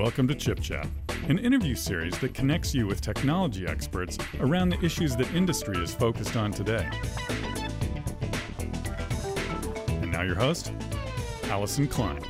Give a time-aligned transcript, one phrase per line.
[0.00, 0.88] Welcome to Chip Chat,
[1.28, 5.94] an interview series that connects you with technology experts around the issues that industry is
[5.94, 6.88] focused on today.
[9.88, 10.72] And now, your host,
[11.50, 12.22] Allison Klein.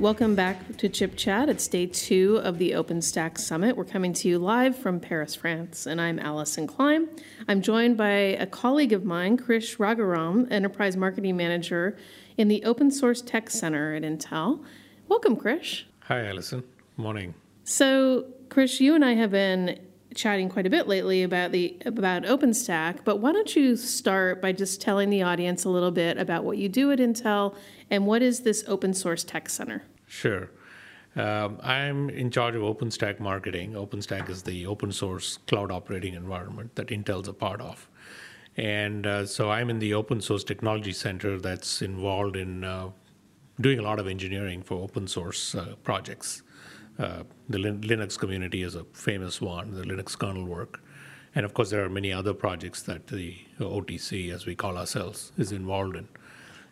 [0.00, 1.48] Welcome back to Chip Chat.
[1.48, 3.76] It's day two of the OpenStack Summit.
[3.76, 7.08] We're coming to you live from Paris, France, and I'm Allison Klein.
[7.46, 11.96] I'm joined by a colleague of mine, Krish Raghuram, Enterprise Marketing Manager
[12.38, 14.64] in the Open Source Tech Center at Intel.
[15.10, 15.82] Welcome, Krish.
[16.04, 16.62] Hi, Allison.
[16.96, 17.34] Morning.
[17.64, 19.80] So, Krish, you and I have been
[20.14, 24.52] chatting quite a bit lately about the about OpenStack, but why don't you start by
[24.52, 27.56] just telling the audience a little bit about what you do at Intel
[27.90, 29.82] and what is this Open Source Tech Center?
[30.06, 30.52] Sure.
[31.16, 33.72] Um, I'm in charge of OpenStack marketing.
[33.72, 37.88] OpenStack is the open source cloud operating environment that Intel's a part of.
[38.56, 42.90] And uh, so I'm in the Open Source Technology Center that's involved in uh,
[43.60, 46.42] doing a lot of engineering for open source uh, projects.
[46.98, 50.82] Uh, the Lin- Linux community is a famous one, the Linux kernel work.
[51.34, 55.32] And of course, there are many other projects that the OTC, as we call ourselves,
[55.38, 56.08] is involved in.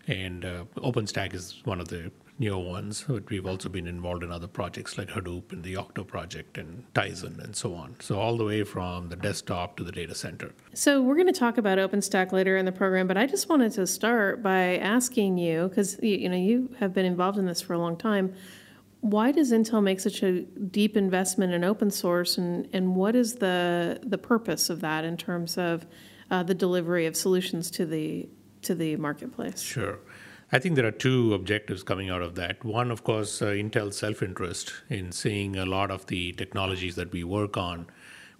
[0.07, 4.31] And uh, OpenStack is one of the newer ones, but we've also been involved in
[4.31, 7.97] other projects like Hadoop and the Yocto project and Tizen and so on.
[8.01, 10.53] So all the way from the desktop to the data center.
[10.75, 13.73] So we're going to talk about OpenStack later in the program, but I just wanted
[13.73, 17.73] to start by asking you because you know you have been involved in this for
[17.73, 18.35] a long time.
[19.01, 23.37] Why does Intel make such a deep investment in open source, and, and what is
[23.37, 25.87] the the purpose of that in terms of
[26.31, 28.29] uh, the delivery of solutions to the
[28.63, 29.61] to the marketplace?
[29.61, 29.99] Sure.
[30.51, 32.65] I think there are two objectives coming out of that.
[32.65, 37.13] One, of course, uh, Intel's self interest in seeing a lot of the technologies that
[37.13, 37.87] we work on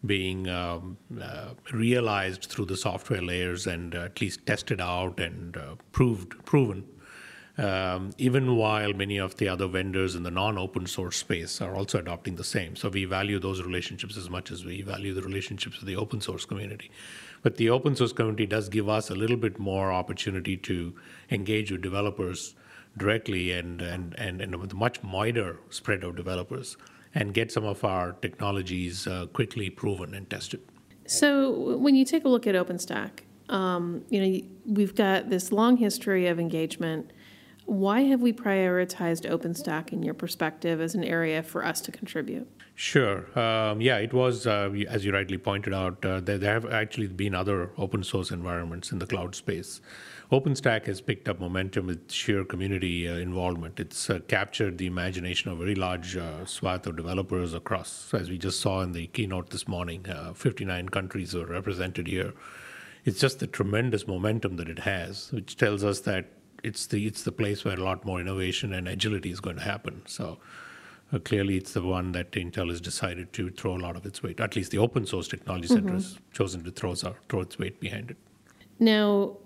[0.07, 5.57] being um, uh, realized through the software layers and uh, at least tested out and
[5.57, 6.87] uh, proved proven.
[7.59, 11.99] Um, even while many of the other vendors in the non-open source space are also
[11.99, 15.81] adopting the same, so we value those relationships as much as we value the relationships
[15.81, 16.89] with the open source community.
[17.43, 20.95] But the open source community does give us a little bit more opportunity to
[21.31, 22.55] engage with developers
[22.97, 26.77] directly and, and, and, and with a much wider spread of developers
[27.15, 30.61] and get some of our technologies uh, quickly proven and tested.
[31.07, 35.79] So when you take a look at OpenStack, um, you know we've got this long
[35.79, 37.13] history of engagement.
[37.65, 42.49] Why have we prioritized OpenStack in your perspective as an area for us to contribute?
[42.81, 43.27] Sure.
[43.37, 47.09] Um, yeah, it was, uh, as you rightly pointed out, uh, there, there, have actually
[47.09, 49.81] been other open source environments in the cloud space.
[50.31, 53.81] OpenStack has picked up momentum with sheer community uh, involvement.
[53.81, 58.31] It's uh, captured the imagination of a very large uh, swath of developers across, as
[58.31, 60.09] we just saw in the keynote this morning.
[60.09, 62.33] Uh, 59 countries are represented here.
[63.05, 66.27] It's just the tremendous momentum that it has, which tells us that
[66.63, 69.63] it's the it's the place where a lot more innovation and agility is going to
[69.63, 70.03] happen.
[70.07, 70.39] So
[71.13, 74.23] uh, clearly, it's the one that Intel has decided to throw a lot of its
[74.23, 74.41] weight.
[74.41, 75.95] At least the open source technology center mm-hmm.
[75.95, 78.17] has chosen to throw, throw its weight behind it.
[78.79, 79.39] Now,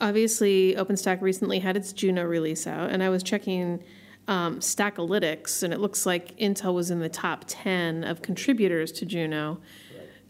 [0.00, 3.82] obviously, OpenStack recently had its Juno release out, and I was checking
[4.28, 9.06] um, Stackalytics, and it looks like Intel was in the top 10 of contributors to
[9.06, 9.60] Juno.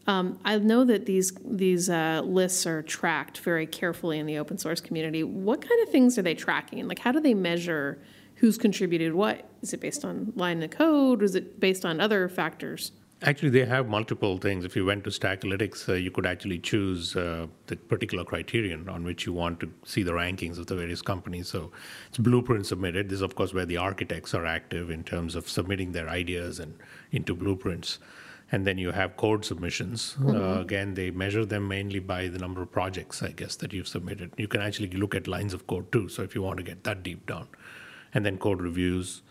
[0.07, 4.59] Um, I know that these these uh, lists are tracked very carefully in the open
[4.59, 5.23] source community.
[5.23, 6.89] What kind of things are they tracking?
[6.89, 8.03] Like, how do they measure
[8.37, 9.49] who's contributed what?
[9.63, 11.23] Is it based on line of code?
[11.23, 12.93] Or is it based on other factors?
[13.25, 14.65] Actually, they have multiple things.
[14.65, 19.05] If you went to Stackalytics, uh, you could actually choose uh, the particular criterion on
[19.05, 21.47] which you want to see the rankings of the various companies.
[21.47, 21.71] So
[22.09, 23.09] it's blueprint submitted.
[23.09, 26.59] This is, of course, where the architects are active in terms of submitting their ideas
[26.59, 26.75] and
[27.13, 28.01] into blueprints.
[28.51, 30.17] And then you have code submissions.
[30.19, 30.37] Mm-hmm.
[30.37, 33.89] Uh, again, they measure them mainly by the number of projects, I guess, that you've
[33.89, 34.33] submitted.
[34.37, 36.09] You can actually look at lines of code too.
[36.09, 37.47] So if you want to get that deep down
[38.13, 39.23] and then code reviews.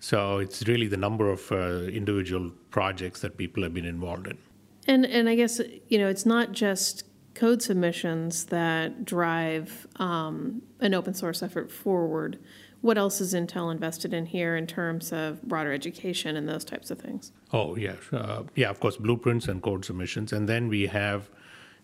[0.00, 4.38] So it's really the number of uh, individual projects that people have been involved in.
[4.86, 10.94] And and I guess you know it's not just code submissions that drive um, an
[10.94, 12.38] open source effort forward.
[12.82, 16.90] What else is Intel invested in here in terms of broader education and those types
[16.90, 17.32] of things?
[17.52, 18.70] Oh yeah, uh, yeah.
[18.70, 21.30] Of course, blueprints and code submissions, and then we have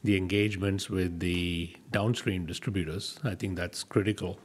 [0.04, 3.18] the engagements with the downstream distributors.
[3.24, 4.38] I think that's critical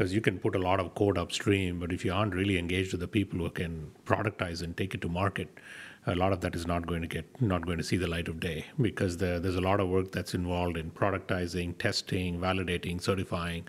[0.00, 2.92] because you can put a lot of code upstream, but if you aren't really engaged
[2.92, 5.58] with the people who can productize and take it to market,
[6.06, 8.26] a lot of that is not going to get not going to see the light
[8.26, 12.98] of day because the, there's a lot of work that's involved in productizing, testing, validating,
[12.98, 13.62] certifying,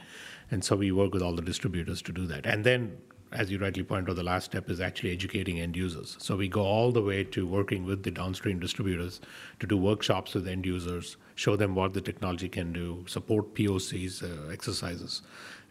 [0.51, 2.45] and so we work with all the distributors to do that.
[2.45, 2.95] And then
[3.33, 6.17] as you rightly point out, the last step is actually educating end users.
[6.19, 9.21] So we go all the way to working with the downstream distributors
[9.59, 14.23] to do workshops with end users, show them what the technology can do, support POCs
[14.23, 15.21] uh, exercises,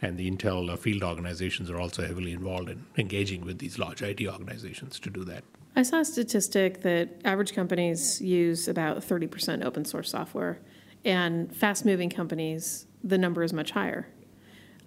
[0.02, 4.02] and the Intel uh, field organizations are also heavily involved in engaging with these large
[4.02, 5.44] IT organizations to do that.
[5.76, 10.58] I saw a statistic that average companies use about 30% open source software,
[11.05, 14.08] and fast moving companies, the number is much higher.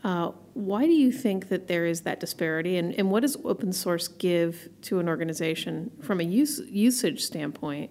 [0.04, 3.71] Uh, why do you think that there is that disparity, and, and what does open
[3.71, 7.89] source give to an organization from a use, usage standpoint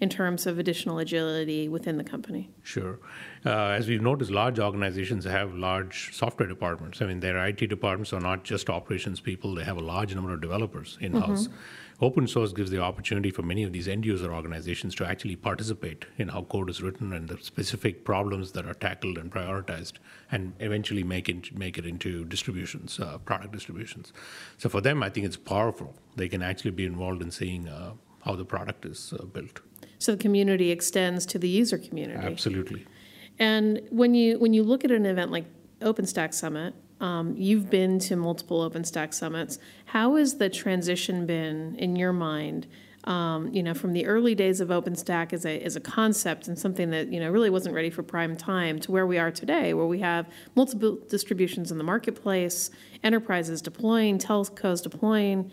[0.00, 2.50] in terms of additional agility within the company?
[2.62, 2.98] Sure.
[3.44, 7.02] Uh, as we've noticed, large organizations have large software departments.
[7.02, 10.32] I mean, their IT departments are not just operations people, they have a large number
[10.32, 11.48] of developers in house.
[11.48, 11.56] Mm-hmm.
[12.02, 16.06] Open source gives the opportunity for many of these end user organizations to actually participate
[16.16, 19.94] in how code is written and the specific problems that are tackled and prioritized,
[20.32, 24.14] and eventually make it make it into distributions, uh, product distributions.
[24.56, 25.94] So for them, I think it's powerful.
[26.16, 27.92] They can actually be involved in seeing uh,
[28.24, 29.60] how the product is uh, built.
[30.00, 32.26] So the community extends to the user community.
[32.26, 32.86] Absolutely.
[33.38, 35.44] And when you when you look at an event like
[35.80, 39.58] OpenStack Summit, um, you've been to multiple OpenStack summits.
[39.84, 42.66] How has the transition been in your mind?
[43.04, 46.58] Um, you know, from the early days of OpenStack as a as a concept and
[46.58, 49.74] something that you know really wasn't ready for prime time to where we are today,
[49.74, 52.70] where we have multiple distributions in the marketplace,
[53.04, 55.50] enterprises deploying, telcos deploying.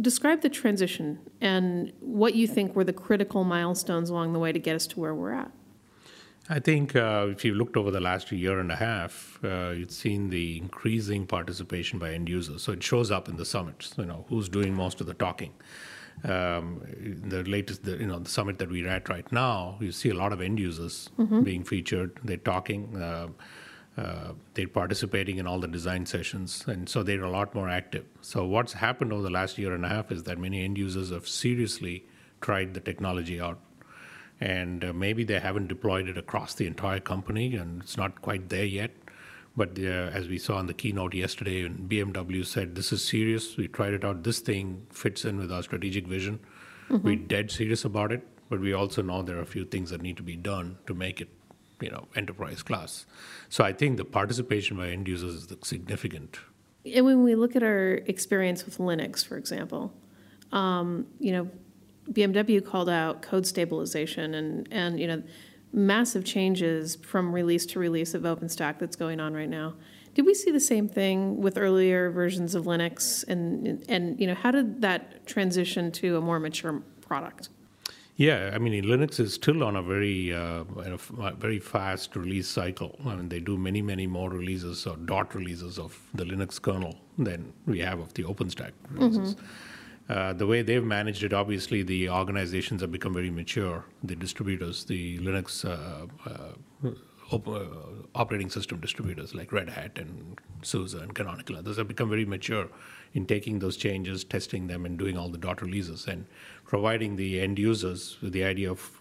[0.00, 4.58] Describe the transition and what you think were the critical milestones along the way to
[4.58, 5.52] get us to where we're at.
[6.48, 9.90] I think uh, if you looked over the last year and a half, uh, you've
[9.90, 12.62] seen the increasing participation by end users.
[12.62, 13.94] So it shows up in the summits.
[13.96, 15.52] You know who's doing most of the talking.
[16.22, 16.82] Um,
[17.26, 20.14] the latest, the, you know, the summit that we're at right now, you see a
[20.14, 21.42] lot of end users mm-hmm.
[21.42, 22.18] being featured.
[22.22, 22.96] They're talking.
[22.96, 23.28] Uh,
[23.96, 28.04] uh, they're participating in all the design sessions, and so they're a lot more active.
[28.20, 31.10] So what's happened over the last year and a half is that many end users
[31.10, 32.04] have seriously
[32.40, 33.60] tried the technology out
[34.40, 38.48] and uh, maybe they haven't deployed it across the entire company, and it's not quite
[38.48, 38.90] there yet.
[39.56, 43.56] But uh, as we saw in the keynote yesterday, and BMW said, "This is serious.
[43.56, 44.24] We tried it out.
[44.24, 46.40] This thing fits in with our strategic vision.
[46.90, 47.06] Mm-hmm.
[47.06, 50.02] We're dead serious about it, but we also know there are a few things that
[50.02, 51.28] need to be done to make it,
[51.80, 53.06] you know, enterprise class."
[53.48, 56.38] So I think the participation by end users is significant.
[56.94, 59.92] And when we look at our experience with Linux, for example,
[60.52, 61.50] um, you know,
[62.12, 65.22] BMW called out code stabilization and, and you know
[65.72, 69.74] massive changes from release to release of OpenStack that's going on right now.
[70.14, 74.34] Did we see the same thing with earlier versions of Linux, and and you know
[74.34, 77.48] how did that transition to a more mature product?
[78.16, 80.64] Yeah, I mean Linux is still on a very uh,
[81.36, 82.98] very fast release cycle.
[83.04, 86.94] I mean they do many many more releases or dot releases of the Linux kernel
[87.18, 89.34] than we have of the OpenStack releases.
[89.34, 89.46] Mm-hmm.
[90.06, 93.86] Uh, the way they've managed it, obviously, the organizations have become very mature.
[94.02, 96.90] The distributors, the Linux uh, uh,
[97.32, 97.64] op- uh,
[98.14, 102.68] operating system distributors like Red Hat and SUSE and Canonical, those have become very mature
[103.14, 106.26] in taking those changes, testing them, and doing all the dot releases and
[106.66, 109.00] providing the end users with the idea of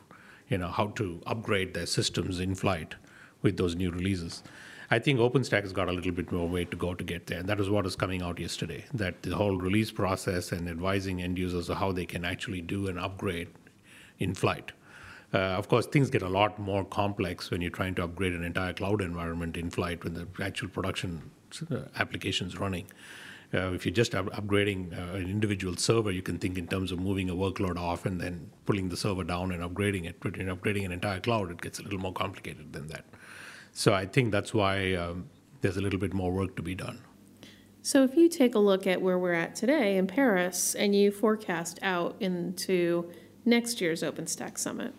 [0.50, 2.96] you know how to upgrade their systems in flight
[3.42, 4.44] with those new releases.
[4.92, 7.40] I think OpenStack has got a little bit more way to go to get there.
[7.40, 8.86] And that is what is coming out yesterday.
[8.94, 12.88] That the whole release process and advising end users of how they can actually do
[12.88, 13.48] an upgrade
[14.20, 14.72] in flight.
[15.34, 18.44] Uh, of course, things get a lot more complex when you're trying to upgrade an
[18.44, 21.32] entire cloud environment in flight when the actual production
[21.72, 22.86] uh, applications running.
[23.54, 26.92] Uh, if you're just up- upgrading uh, an individual server, you can think in terms
[26.92, 30.20] of moving a workload off and then pulling the server down and upgrading it.
[30.20, 33.06] But in upgrading an entire cloud, it gets a little more complicated than that.
[33.72, 35.30] So I think that's why um,
[35.62, 37.02] there's a little bit more work to be done.
[37.82, 41.12] So if you take a look at where we're at today in Paris and you
[41.12, 43.12] forecast out into
[43.46, 44.94] next year's OpenStack Summit,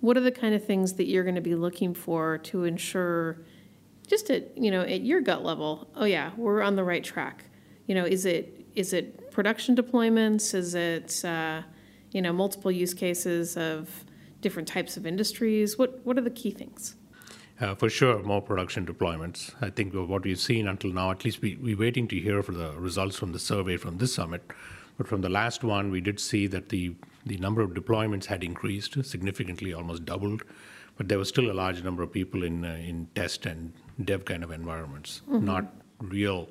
[0.00, 3.38] what are the kind of things that you're going to be looking for to ensure
[4.06, 7.44] just at you know at your gut level oh yeah we're on the right track
[7.86, 11.62] you know is it is it production deployments is it uh,
[12.12, 14.04] you know multiple use cases of
[14.40, 16.96] different types of industries what what are the key things
[17.60, 19.54] uh, for sure, more production deployments.
[19.60, 22.52] I think what we've seen until now, at least we, we're waiting to hear for
[22.52, 24.42] the results from the survey from this summit.
[24.96, 28.42] But from the last one, we did see that the, the number of deployments had
[28.42, 30.42] increased significantly, almost doubled.
[30.96, 33.72] But there was still a large number of people in, uh, in test and
[34.04, 35.44] dev kind of environments, mm-hmm.
[35.44, 36.48] not real.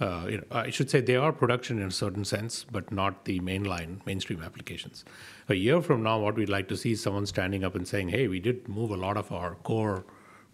[0.00, 3.26] Uh, you know, I should say they are production in a certain sense, but not
[3.26, 5.04] the mainline mainstream applications.
[5.48, 8.08] A year from now, what we'd like to see is someone standing up and saying,
[8.08, 10.04] "Hey, we did move a lot of our core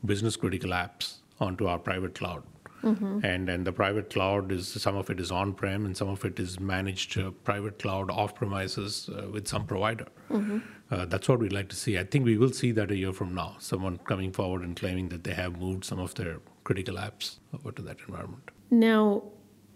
[0.04, 2.42] business critical apps onto our private cloud.
[2.82, 3.24] Mm-hmm.
[3.24, 6.24] And and the private cloud is some of it is on prem and some of
[6.24, 10.06] it is managed uh, private cloud off premises uh, with some provider.
[10.30, 10.58] Mm-hmm.
[10.90, 11.98] Uh, that's what we'd like to see.
[11.98, 13.56] I think we will see that a year from now.
[13.58, 17.72] Someone coming forward and claiming that they have moved some of their critical apps over
[17.72, 18.50] to that environment.
[18.70, 19.22] Now,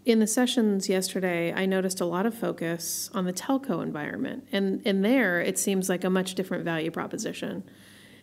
[0.05, 4.81] in the sessions yesterday, I noticed a lot of focus on the telco environment, and
[4.85, 7.63] and there it seems like a much different value proposition.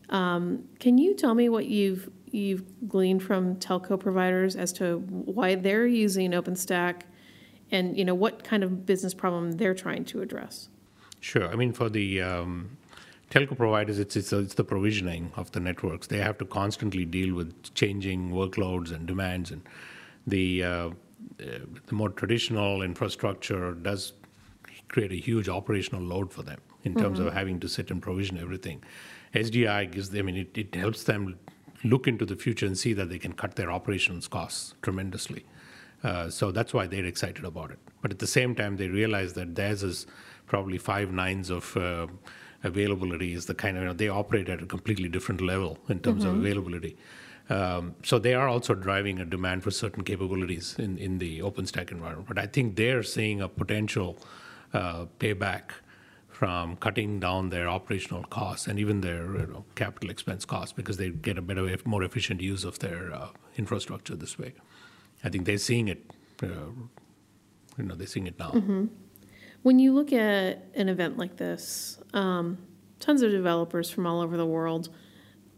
[0.09, 5.55] Um, can you tell me what you've you've gleaned from telco providers as to why
[5.55, 7.03] they're using OpenStack,
[7.71, 10.69] and you know what kind of business problem they're trying to address?
[11.21, 11.49] Sure.
[11.49, 12.77] I mean, for the um,
[13.31, 16.07] telco providers, it's, it's, it's the provisioning of the networks.
[16.07, 19.63] They have to constantly deal with changing workloads and demands, and
[20.27, 20.91] the uh,
[21.39, 24.13] the more traditional infrastructure does
[24.89, 27.29] create a huge operational load for them in terms mm-hmm.
[27.29, 28.83] of having to sit and provision everything.
[29.35, 31.39] SDI gives them, I mean, it, it helps them
[31.85, 35.45] look into the future and see that they can cut their operations costs tremendously.
[36.03, 37.79] Uh, so that's why they're excited about it.
[38.01, 40.07] But at the same time, they realize that theirs is
[40.47, 42.07] probably five nines of uh,
[42.65, 46.01] availability is the kind of you know, they operate at a completely different level in
[46.01, 46.35] terms mm-hmm.
[46.35, 46.97] of availability.
[47.51, 51.91] Um, so they are also driving a demand for certain capabilities in, in the OpenStack
[51.91, 52.29] environment.
[52.29, 54.19] But I think they're seeing a potential
[54.75, 55.71] uh, payback
[56.29, 60.97] from cutting down their operational costs and even their you know, capital expense costs because
[60.97, 64.53] they get a better, more efficient use of their uh, infrastructure this way.
[65.25, 66.11] I think they're seeing it.
[66.43, 66.71] Uh,
[67.77, 68.51] you know, they're seeing it now.
[68.51, 68.87] Mm-hmm.
[69.63, 72.59] When you look at an event like this, um,
[73.01, 74.91] tons of developers from all over the world.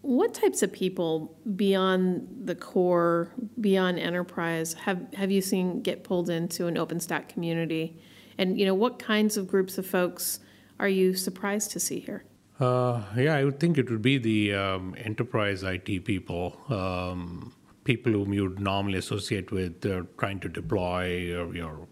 [0.02, 6.30] What types of people beyond the core, beyond enterprise, have, have you seen get pulled
[6.30, 8.00] into an OpenStack community?
[8.38, 10.40] And you know, what kinds of groups of folks
[10.78, 12.24] are you surprised to see here?
[12.58, 17.54] Uh, yeah, I would think it would be the um, enterprise IT people, um,
[17.84, 21.88] people whom you would normally associate with uh, trying to deploy your, your,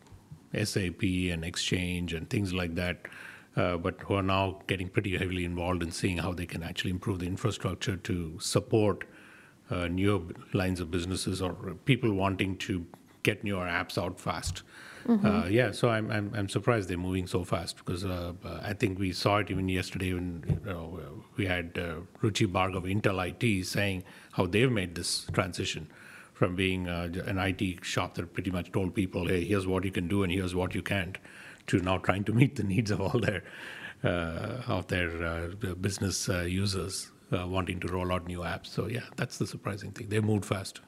[0.55, 3.03] SAP and Exchange and things like that,
[3.59, 6.91] uh, but who are now getting pretty heavily involved in seeing how they can actually
[6.91, 9.05] improve the infrastructure to support
[9.71, 10.21] uh, newer
[10.53, 11.53] lines of businesses or
[11.85, 12.87] people wanting to
[13.23, 14.63] get newer apps out fast.
[15.07, 15.27] Mm-hmm.
[15.27, 18.99] Uh, yeah, so I'm, I'm, I'm surprised they're moving so fast because uh, I think
[18.99, 21.01] we saw it even yesterday when you know,
[21.37, 25.89] we had uh, Ruchi Bhargava of Intel IT saying how they've made this transition
[26.35, 29.91] from being uh, an IT shop that pretty much told people, hey, here's what you
[29.91, 31.19] can do and here's what you can't,
[31.69, 33.43] to now trying to meet the needs of all their
[34.05, 38.67] uh, of their uh, business users wanting to roll out new apps.
[38.67, 40.09] So yeah, that's the surprising thing.
[40.09, 40.81] They moved fast.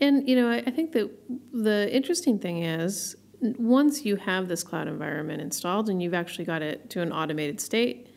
[0.00, 1.10] And you know, I, I think that
[1.52, 6.62] the interesting thing is once you have this cloud environment installed and you've actually got
[6.62, 8.08] it to an automated state,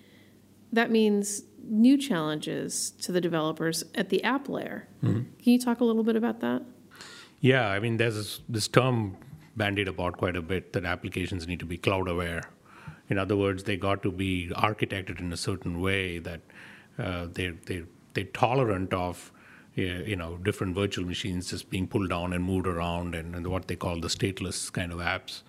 [0.71, 4.87] that means new challenges to the developers at the app layer.
[5.03, 5.21] Mm-hmm.
[5.41, 6.63] Can you talk a little bit about that?
[7.39, 9.17] Yeah, I mean, there's this, this term
[9.55, 12.43] bandied about quite a bit that applications need to be cloud aware.
[13.09, 16.41] In other words, they got to be architected in a certain way that
[16.97, 19.31] uh, they're, they're, they're tolerant of
[19.73, 23.69] you know different virtual machines just being pulled down and moved around and, and what
[23.69, 25.43] they call the stateless kind of apps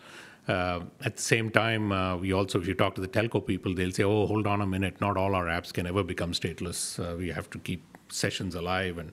[0.48, 3.74] uh, at the same time, uh, we also, if you talk to the telco people,
[3.74, 5.00] they'll say, "Oh, hold on a minute.
[5.00, 6.98] Not all our apps can ever become stateless.
[6.98, 9.12] Uh, we have to keep sessions alive." And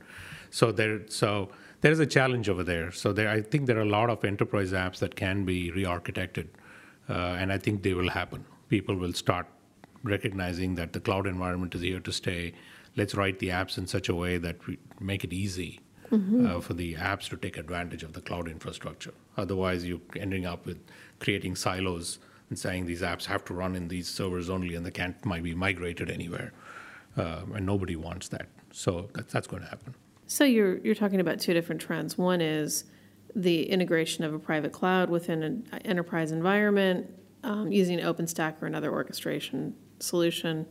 [0.50, 1.50] so there, so
[1.82, 2.92] there is a challenge over there.
[2.92, 6.48] So there, I think there are a lot of enterprise apps that can be re-architected,
[7.10, 8.46] uh, and I think they will happen.
[8.70, 9.48] People will start
[10.04, 12.54] recognizing that the cloud environment is here to stay
[12.96, 15.80] let's write the apps in such a way that we make it easy
[16.12, 16.46] mm-hmm.
[16.46, 19.14] uh, for the apps to take advantage of the cloud infrastructure.
[19.38, 20.80] Otherwise, you're ending up with
[21.20, 22.20] creating silos
[22.50, 25.44] and saying these apps have to run in these servers only and they can't might
[25.44, 26.52] be migrated anywhere.
[27.18, 28.48] Uh, and nobody wants that.
[28.72, 29.96] So that's, that's going to happen.
[30.30, 32.18] So you're you're talking about two different trends.
[32.18, 32.86] One is
[33.36, 37.12] the integration of a private cloud within an enterprise environment
[37.44, 40.68] um, using OpenStack or another orchestration solution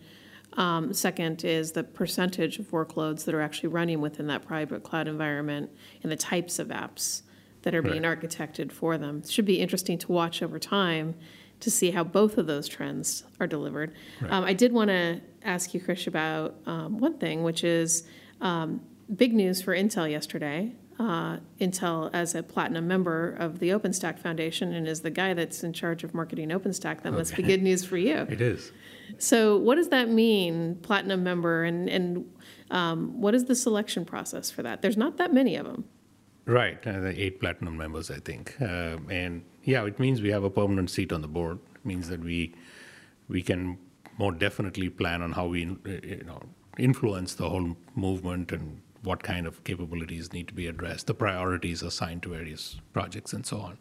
[0.54, 5.06] um, second is the percentage of workloads that are actually running within that private cloud
[5.06, 5.70] environment
[6.02, 7.22] and the types of apps
[7.62, 8.20] that are being right.
[8.20, 9.18] architected for them.
[9.24, 11.14] It should be interesting to watch over time
[11.60, 13.92] to see how both of those trends are delivered.
[14.20, 14.32] Right.
[14.32, 18.06] Um, I did want to ask you, Krish, about um, one thing, which is
[18.40, 18.80] um,
[19.14, 20.72] big news for Intel yesterday.
[20.98, 25.62] Uh, Intel, as a platinum member of the OpenStack Foundation and is the guy that's
[25.62, 27.16] in charge of marketing OpenStack, that okay.
[27.16, 28.26] must be good news for you.
[28.28, 28.72] It is.
[29.18, 32.26] So, what does that mean, platinum member, and and
[32.70, 34.82] um, what is the selection process for that?
[34.82, 35.84] There's not that many of them.
[36.46, 40.50] Right, uh, eight platinum members, I think, uh, and yeah, it means we have a
[40.50, 41.58] permanent seat on the board.
[41.76, 42.54] It means that we
[43.28, 43.78] we can
[44.18, 46.40] more definitely plan on how we uh, you know
[46.76, 51.82] influence the whole movement and what kind of capabilities need to be addressed, the priorities
[51.82, 53.78] assigned to various projects, and so on.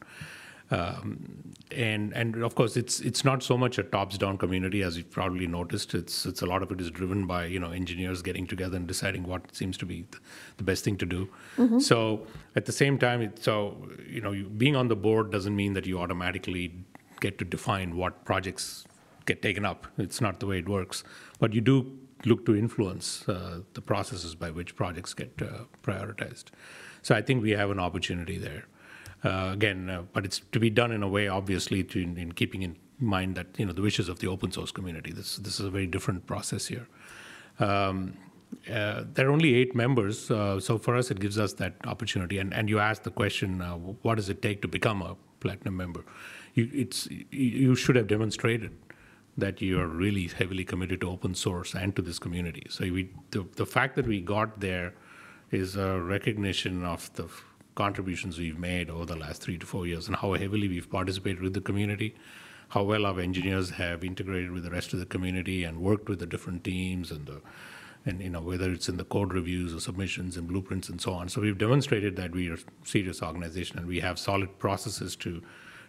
[0.70, 5.10] Um, and and of course, it's it's not so much a tops-down community as you've
[5.10, 5.94] probably noticed.
[5.94, 8.86] It's it's a lot of it is driven by you know engineers getting together and
[8.86, 10.06] deciding what seems to be
[10.58, 11.30] the best thing to do.
[11.58, 11.80] Mm-hmm.
[11.80, 15.56] So at the same time, it, so you know, you, being on the board doesn't
[15.56, 16.74] mean that you automatically
[17.22, 18.86] get to define what projects
[19.26, 19.88] get taken up.
[19.98, 21.04] It's not the way it works.
[21.40, 26.46] But you do look to influence uh, the processes by which projects get uh, prioritized.
[27.02, 28.66] So I think we have an opportunity there.
[29.24, 32.62] Uh, again, but it's to be done in a way, obviously, to, in, in, keeping
[32.62, 35.12] in mind that you know the wishes of the open source community.
[35.12, 36.88] This this is a very different process here.
[37.60, 38.14] Um,
[38.72, 42.38] uh, there are only eight members, uh, so for us it gives us that opportunity.
[42.38, 45.76] And, and you asked the question, uh, what does it take to become a platinum
[45.76, 46.06] member?
[46.54, 48.72] You, it's, you should have demonstrated
[49.38, 52.66] that you are really heavily committed to open source and to this community.
[52.70, 54.94] So we, the, the fact that we got there
[55.52, 57.28] is a recognition of the
[57.76, 61.42] contributions we've made over the last three to four years and how heavily we've participated
[61.42, 62.16] with the community,
[62.70, 66.20] how well our engineers have integrated with the rest of the community and worked with
[66.20, 67.42] the different teams and the
[68.06, 71.14] and you know whether it's in the code reviews or submissions and blueprints and so
[71.14, 71.28] on.
[71.30, 75.42] So we've demonstrated that we are a serious organization and we have solid processes to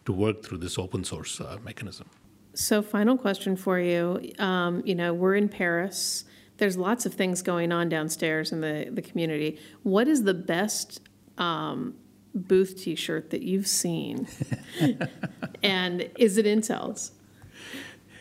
[0.05, 2.09] to work through this open source uh, mechanism.
[2.55, 4.33] So, final question for you.
[4.39, 6.25] Um, you know, we're in Paris.
[6.57, 9.61] There's lots of things going on downstairs in the, the community.
[9.85, 11.01] What is the best
[11.39, 11.95] um,
[12.35, 14.27] booth T-shirt that you've seen,
[15.63, 17.13] and is it Intel's?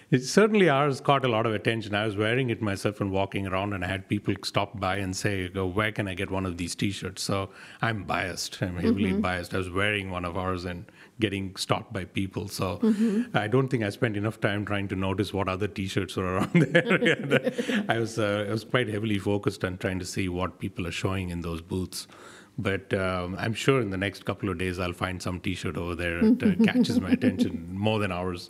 [0.10, 1.94] It, certainly ours caught a lot of attention.
[1.94, 5.16] I was wearing it myself and walking around, and I had people stop by and
[5.16, 7.50] say, "Go, "Where can I get one of these T-shirts?" So
[7.82, 8.62] I'm biased.
[8.62, 9.22] I'm heavily mm-hmm.
[9.22, 9.54] biased.
[9.54, 10.86] I was wearing one of ours and
[11.20, 12.48] getting stopped by people.
[12.48, 13.36] So mm-hmm.
[13.36, 16.54] I don't think I spent enough time trying to notice what other T-shirts were around
[16.54, 17.86] there.
[17.90, 20.92] I was uh, I was quite heavily focused on trying to see what people are
[20.92, 22.08] showing in those booths.
[22.60, 25.94] But um, I'm sure in the next couple of days I'll find some T-shirt over
[25.94, 28.50] there that catches my attention more than ours.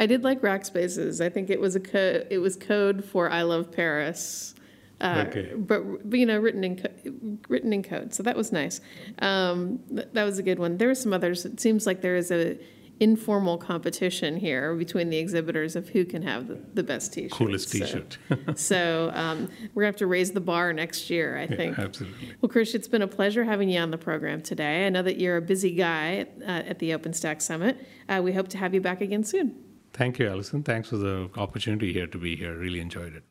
[0.00, 1.22] I did like Rackspaces.
[1.22, 4.54] I think it was a co- it was code for I love Paris.
[5.00, 5.52] Uh, okay.
[5.54, 8.80] but, but, you know, written in co- written in code, so that was nice.
[9.20, 10.78] Um, th- that was a good one.
[10.78, 11.44] There are some others.
[11.44, 12.58] It seems like there is a
[13.00, 17.30] informal competition here between the exhibitors of who can have the, the best t-shirt.
[17.30, 18.18] Coolest t-shirt.
[18.28, 21.76] So, so um, we're gonna have to raise the bar next year, I think.
[21.76, 22.34] Yeah, absolutely.
[22.40, 24.86] Well, Krish it's been a pleasure having you on the program today.
[24.86, 27.86] I know that you're a busy guy uh, at the OpenStack Summit.
[28.08, 29.54] Uh, we hope to have you back again soon.
[29.92, 30.62] Thank you, Allison.
[30.62, 32.56] Thanks for the opportunity here to be here.
[32.56, 33.24] Really enjoyed it.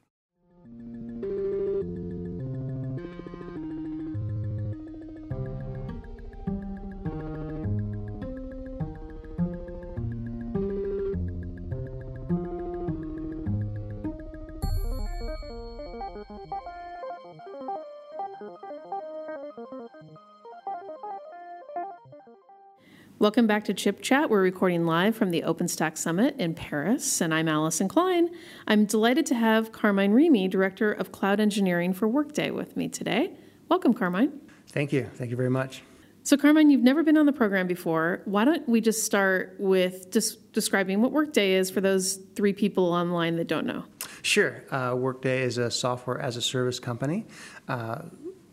[23.19, 24.29] Welcome back to Chip Chat.
[24.29, 28.29] We're recording live from the OpenStack Summit in Paris, and I'm Allison Klein.
[28.67, 33.31] I'm delighted to have Carmine Rimi, Director of Cloud Engineering for Workday, with me today.
[33.69, 34.39] Welcome, Carmine.
[34.67, 35.09] Thank you.
[35.15, 35.81] Thank you very much.
[36.21, 38.21] So, Carmine, you've never been on the program before.
[38.25, 42.93] Why don't we just start with just describing what Workday is for those three people
[42.93, 43.83] online that don't know?
[44.21, 44.63] Sure.
[44.69, 47.25] Uh, Workday is a software as a service company.
[47.67, 48.03] Uh,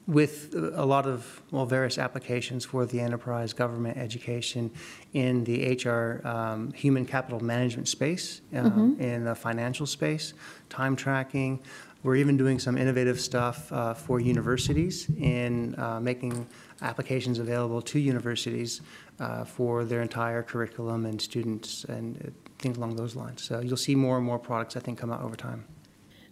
[0.07, 4.71] with a lot of well various applications for the enterprise government education
[5.15, 9.01] in the hr um, human capital management space uh, mm-hmm.
[9.01, 10.35] in the financial space
[10.69, 11.61] time tracking.
[12.03, 16.47] We're even doing some innovative stuff uh, for universities in uh, making
[16.83, 18.83] applications available to universities
[19.21, 23.43] uh, for their entire curriculum and students and uh, things along those lines.
[23.43, 25.65] So you'll see more and more products i think come out over time.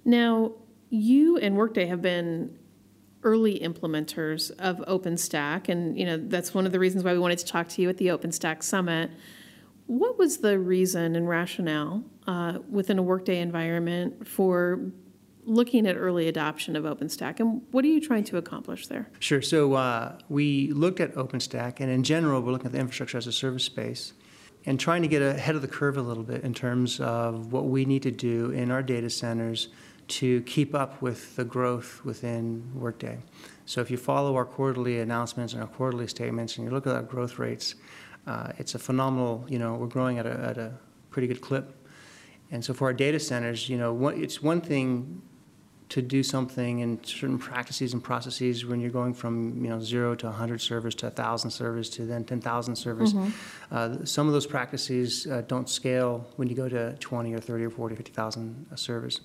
[0.05, 0.53] Now
[0.91, 2.59] you and workday have been
[3.23, 7.39] early implementers of OpenStack, and you know that's one of the reasons why we wanted
[7.39, 9.11] to talk to you at the OpenStack Summit.
[9.87, 14.81] What was the reason and rationale uh, within a Workday environment for
[15.45, 19.09] looking at early adoption of OpenStack, and what are you trying to accomplish there?
[19.19, 19.43] Sure.
[19.43, 23.27] So uh, we looked at OpenStack, and in general, we're looking at the infrastructure as
[23.27, 24.13] a service space
[24.65, 27.67] and trying to get ahead of the curve a little bit in terms of what
[27.67, 29.69] we need to do in our data centers
[30.13, 33.19] to keep up with the growth within Workday.
[33.65, 36.95] So if you follow our quarterly announcements and our quarterly statements and you look at
[36.95, 37.77] our growth rates,
[38.27, 40.75] uh, it's a phenomenal, you know, we're growing at a, at a
[41.09, 41.75] pretty good clip.
[42.51, 45.23] And so for our data centers, you know, it's one thing
[45.89, 50.15] to do something in certain practices and processes when you're going from you know zero
[50.15, 53.13] to 100 servers to 1,000 servers to then 10,000 servers.
[53.13, 53.31] Mm-hmm.
[53.71, 57.65] Uh, some of those practices uh, don't scale when you go to 20 or 30
[57.65, 59.21] or 40, or 50,000 servers.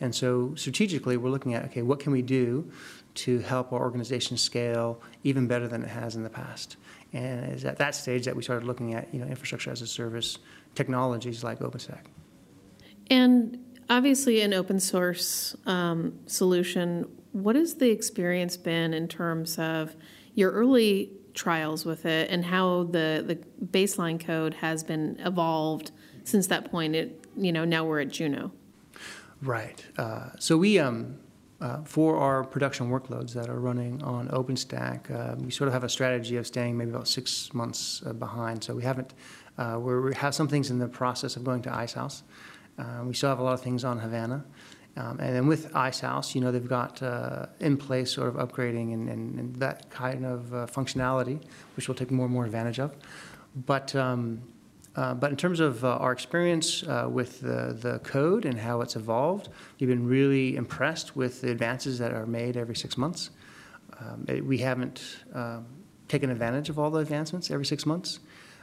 [0.00, 2.70] And so strategically, we're looking at okay, what can we do
[3.14, 6.76] to help our organization scale even better than it has in the past?
[7.12, 9.86] And it's at that stage that we started looking at you know infrastructure as a
[9.86, 10.38] service
[10.74, 12.04] technologies like OpenStack.
[13.08, 17.08] And obviously, an open source um, solution.
[17.32, 19.94] What has the experience been in terms of
[20.34, 25.90] your early trials with it and how the, the baseline code has been evolved
[26.24, 26.96] since that point?
[26.96, 28.52] It, you know, now we're at Juno.
[29.42, 29.84] Right.
[29.98, 31.18] Uh, so we, um,
[31.60, 35.84] uh, for our production workloads that are running on OpenStack, uh, we sort of have
[35.84, 38.64] a strategy of staying maybe about six months uh, behind.
[38.64, 39.14] So we haven't,
[39.58, 42.22] uh, we have some things in the process of going to Icehouse.
[42.78, 44.44] Uh, we still have a lot of things on Havana.
[44.98, 47.02] Um, and then with Icehouse, you know, they've got
[47.60, 51.42] in place sort of upgrading and, and, and that kind of functionality,
[51.76, 52.96] which we'll take more and more advantage of.
[53.66, 54.40] But, um,
[54.96, 58.80] uh, but in terms of uh, our experience uh, with the, the code and how
[58.80, 63.30] it's evolved, we've been really impressed with the advances that are made every six months.
[64.00, 65.02] Um, it, we haven't
[65.34, 65.66] um,
[66.08, 68.20] taken advantage of all the advancements every six months.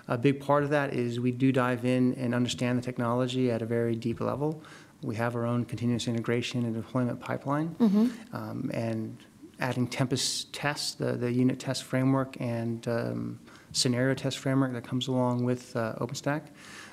[0.08, 3.62] A big part of that is we do dive in and understand the technology at
[3.62, 4.62] a very deep level.
[5.02, 8.36] We have our own continuous integration and deployment pipeline, mm-hmm.
[8.36, 9.18] um, and
[9.60, 13.40] adding Tempest tests, the, the unit test framework, and um,
[13.74, 16.44] scenario test framework that comes along with uh, OpenStack.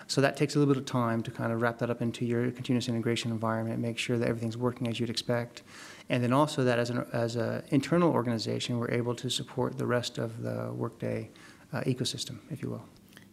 [0.09, 2.25] So that takes a little bit of time to kind of wrap that up into
[2.25, 5.63] your continuous integration environment, make sure that everything's working as you'd expect,
[6.09, 9.87] and then also that as an as an internal organization, we're able to support the
[9.87, 11.31] rest of the Workday
[11.73, 12.85] uh, ecosystem, if you will.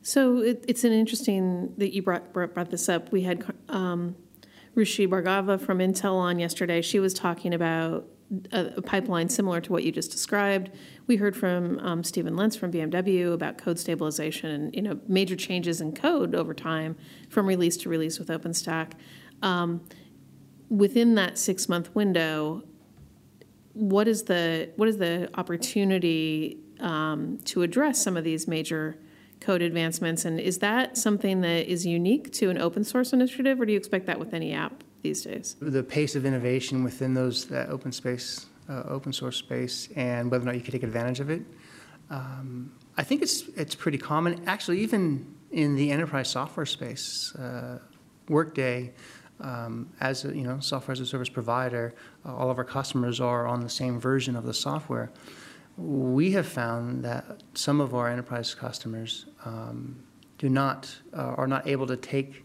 [0.03, 3.11] So it, it's an interesting that you brought brought, this up.
[3.11, 4.15] We had um,
[4.75, 6.81] Ruchi Bhargava from Intel on yesterday.
[6.83, 8.05] She was talking about
[8.51, 10.71] a, a, pipeline similar to what you just described.
[11.07, 15.35] We heard from um, Stefan Lenz from BMW about code stabilization and you know major
[15.35, 16.97] changes in code over time
[17.29, 18.93] from release to release with OpenStack.
[19.41, 19.81] Um,
[20.69, 22.63] within that six month window,
[23.73, 28.97] what is the what is the opportunity um, to address some of these major
[29.39, 30.25] code advancements.
[30.25, 33.77] And is that something that is unique to an open source initiative, or do you
[33.77, 35.55] expect that with any app these days?
[35.59, 40.43] The pace of innovation within those that open space, uh, open source space, and whether
[40.43, 41.41] or not you can take advantage of it.
[42.09, 44.41] Um, I think it's it's pretty common.
[44.47, 47.79] Actually, even in the enterprise software space, uh,
[48.29, 48.93] Workday.
[49.39, 51.93] Um, as a you know, software as a service provider,
[52.25, 55.11] uh, all of our customers are on the same version of the software
[55.77, 60.03] we have found that some of our enterprise customers um,
[60.37, 62.43] do not uh, are not able to take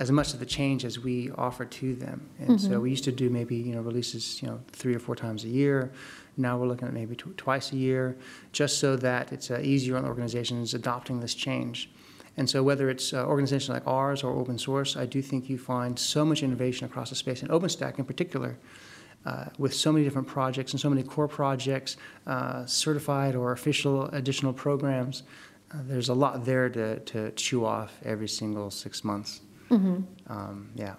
[0.00, 2.28] as much of the change as we offer to them.
[2.38, 2.72] And mm-hmm.
[2.72, 5.44] so we used to do maybe you know releases you know three or four times
[5.44, 5.92] a year.
[6.36, 8.16] Now we're looking at maybe tw- twice a year,
[8.52, 11.90] just so that it's uh, easier on organizations adopting this change.
[12.36, 15.58] And so whether it's uh, organizations like ours or open source, I do think you
[15.58, 18.56] find so much innovation across the space, and OpenStack in particular
[19.26, 24.06] uh, with so many different projects and so many core projects, uh, certified or official
[24.06, 25.24] additional programs,
[25.72, 29.42] uh, there's a lot there to, to chew off every single six months.
[29.70, 30.32] Mm-hmm.
[30.32, 30.94] Um, yeah.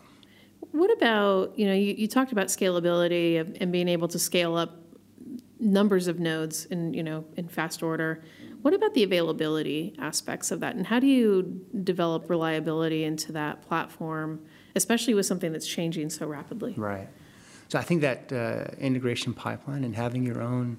[0.72, 4.78] What about, you know, you, you talked about scalability and being able to scale up
[5.60, 8.24] numbers of nodes in, you know, in fast order.
[8.62, 10.76] What about the availability aspects of that?
[10.76, 14.42] And how do you develop reliability into that platform,
[14.76, 16.74] especially with something that's changing so rapidly?
[16.78, 17.10] Right.
[17.70, 20.78] So I think that uh, integration pipeline and having your own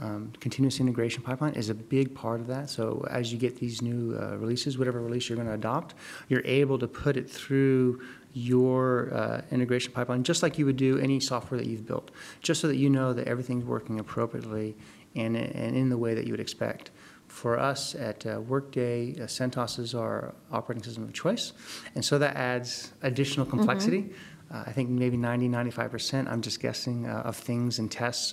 [0.00, 2.70] um, continuous integration pipeline is a big part of that.
[2.70, 5.94] So as you get these new uh, releases, whatever release you're going to adopt,
[6.28, 8.00] you're able to put it through
[8.32, 12.60] your uh, integration pipeline just like you would do any software that you've built, just
[12.60, 14.76] so that you know that everything's working appropriately
[15.16, 16.90] and, and in the way that you would expect.
[17.26, 21.52] For us at uh, Workday, uh, CentOS is our operating system of choice,
[21.94, 24.02] and so that adds additional complexity.
[24.02, 28.32] Mm-hmm uh, I think maybe 90, 95%, I'm just guessing, uh, of things and tests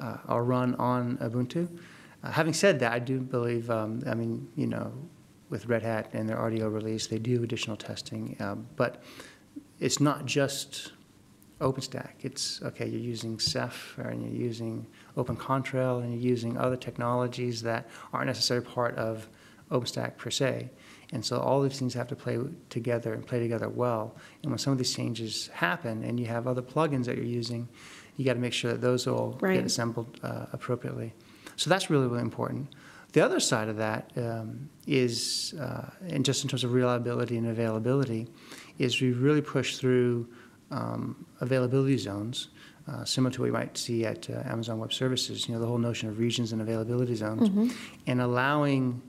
[0.00, 1.68] uh, are run on Ubuntu.
[2.22, 4.92] Uh, having said that, I do believe, um, I mean, you know,
[5.50, 9.02] with Red Hat and their RDO release, they do additional testing, uh, but
[9.78, 10.92] it's not just
[11.60, 12.12] OpenStack.
[12.22, 17.88] It's okay, you're using Ceph and you're using OpenContrail and you're using other technologies that
[18.12, 19.28] aren't necessarily part of
[19.70, 20.70] OpenStack per se.
[21.12, 22.38] And so all these things have to play
[22.70, 24.16] together and play together well.
[24.42, 27.68] And when some of these changes happen and you have other plugins that you're using,
[28.16, 29.54] you got to make sure that those all right.
[29.54, 31.12] get assembled uh, appropriately.
[31.56, 32.68] So that's really, really important.
[33.12, 37.46] The other side of that um, is, uh, and just in terms of reliability and
[37.46, 38.28] availability,
[38.78, 40.28] is we really push through
[40.72, 42.48] um, availability zones,
[42.88, 45.48] uh, similar to what you might see at uh, Amazon Web Services.
[45.48, 47.68] You know, the whole notion of regions and availability zones, mm-hmm.
[48.08, 49.00] and allowing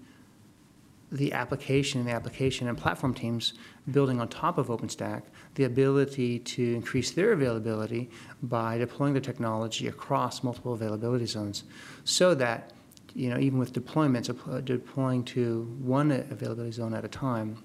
[1.15, 3.53] the application, and the application and platform teams
[3.89, 5.23] building on top of OpenStack,
[5.55, 8.09] the ability to increase their availability
[8.43, 11.63] by deploying the technology across multiple availability zones,
[12.03, 12.71] so that
[13.13, 17.63] you know even with deployments, uh, deploying to one availability zone at a time,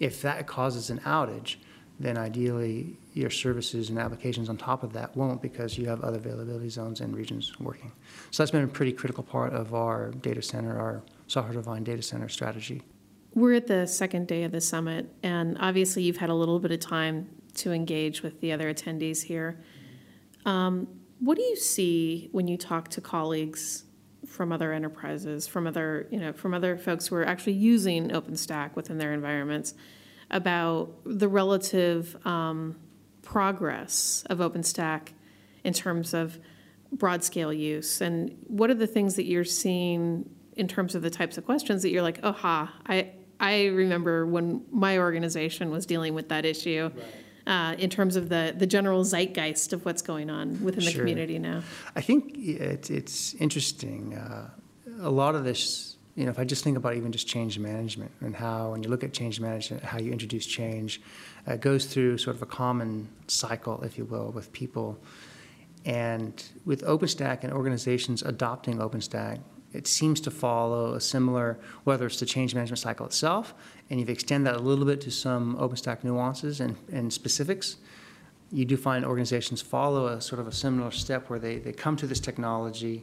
[0.00, 1.56] if that causes an outage,
[2.00, 6.18] then ideally your services and applications on top of that won't because you have other
[6.18, 7.92] availability zones and regions working.
[8.32, 11.02] So that's been a pretty critical part of our data center, our
[11.32, 12.82] software defined data center strategy.
[13.34, 16.70] We're at the second day of the summit, and obviously you've had a little bit
[16.70, 19.62] of time to engage with the other attendees here.
[20.44, 20.86] Um,
[21.20, 23.84] what do you see when you talk to colleagues
[24.26, 28.76] from other enterprises, from other you know, from other folks who are actually using OpenStack
[28.76, 29.74] within their environments,
[30.30, 32.76] about the relative um,
[33.22, 35.08] progress of OpenStack
[35.64, 36.38] in terms of
[36.92, 41.10] broad scale use, and what are the things that you're seeing in terms of the
[41.10, 45.84] types of questions that you're like, oh ha, I I remember when my organization was
[45.86, 46.90] dealing with that issue.
[46.94, 47.04] Right.
[47.44, 51.40] Uh, in terms of the, the general zeitgeist of what's going on within the community
[51.40, 51.60] now?
[51.96, 54.14] I think it, it's interesting.
[54.14, 54.48] Uh,
[55.00, 58.12] a lot of this, you know, if I just think about even just change management
[58.20, 61.00] and how, when you look at change management, how you introduce change,
[61.48, 65.02] uh, it goes through sort of a common cycle, if you will, with people.
[65.84, 69.40] And with OpenStack and organizations adopting OpenStack,
[69.72, 73.54] it seems to follow a similar, whether it's the change management cycle itself,
[73.90, 77.76] and you've extended that a little bit to some OpenStack nuances and, and specifics.
[78.50, 81.96] You do find organizations follow a sort of a similar step where they, they come
[81.96, 83.02] to this technology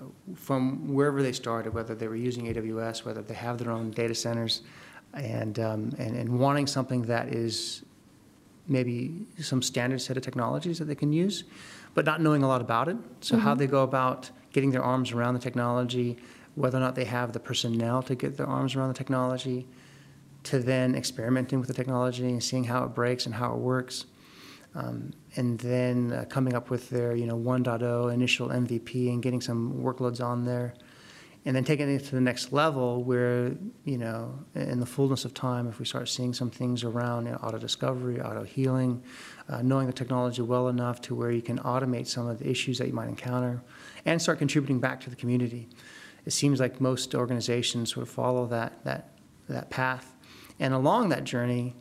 [0.00, 3.90] uh, from wherever they started, whether they were using AWS, whether they have their own
[3.90, 4.62] data centers,
[5.14, 7.82] and, um, and, and wanting something that is
[8.68, 11.44] maybe some standard set of technologies that they can use,
[11.94, 12.96] but not knowing a lot about it.
[13.20, 13.44] So, mm-hmm.
[13.44, 16.16] how they go about getting their arms around the technology,
[16.54, 19.68] whether or not they have the personnel to get their arms around the technology,
[20.44, 24.06] to then experimenting with the technology and seeing how it breaks and how it works.
[24.74, 29.42] Um, and then uh, coming up with their you know 1.0 initial MVP and getting
[29.42, 30.72] some workloads on there,
[31.44, 35.34] and then taking it to the next level where you know in the fullness of
[35.34, 39.02] time, if we start seeing some things around you know, auto discovery, auto healing,
[39.50, 42.78] uh, knowing the technology well enough to where you can automate some of the issues
[42.78, 43.62] that you might encounter,
[44.06, 45.68] and start contributing back to the community.
[46.24, 49.10] It seems like most organizations sort of follow that, that,
[49.48, 50.14] that path.
[50.58, 51.74] And along that journey,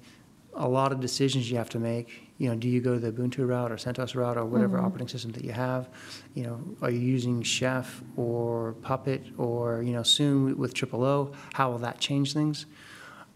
[0.56, 2.22] a lot of decisions you have to make.
[2.38, 4.86] You know, do you go the Ubuntu route or CentOS route or whatever mm-hmm.
[4.86, 5.90] operating system that you have?
[6.34, 11.32] You know, are you using Chef or Puppet or you know soon with Triple O?
[11.54, 12.66] How will that change things?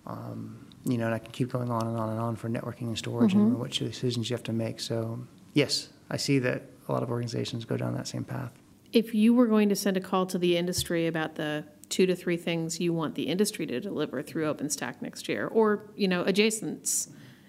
[0.05, 2.87] Um, you know, and I can keep going on and on and on for networking
[2.87, 3.41] and storage mm-hmm.
[3.41, 4.79] and what decisions you have to make.
[4.79, 5.19] So
[5.53, 8.58] yes, I see that a lot of organizations go down that same path.
[8.91, 12.15] If you were going to send a call to the industry about the two to
[12.15, 16.23] three things you want the industry to deliver through OpenStack next year, or you know
[16.23, 17.07] adjacent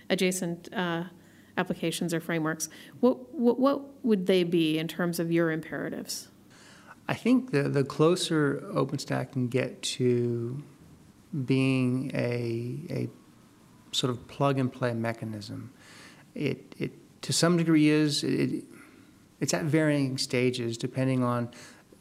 [0.08, 1.04] adjacent uh,
[1.56, 2.68] applications or frameworks,
[3.00, 6.28] what, what what would they be in terms of your imperatives?
[7.08, 10.62] I think the the closer OpenStack can get to
[11.44, 13.08] being a a
[13.92, 15.72] sort of plug and play mechanism,
[16.34, 18.64] it it to some degree is it,
[19.40, 21.50] it's at varying stages depending on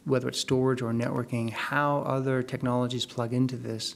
[0.05, 3.95] whether it's storage or networking, how other technologies plug into this.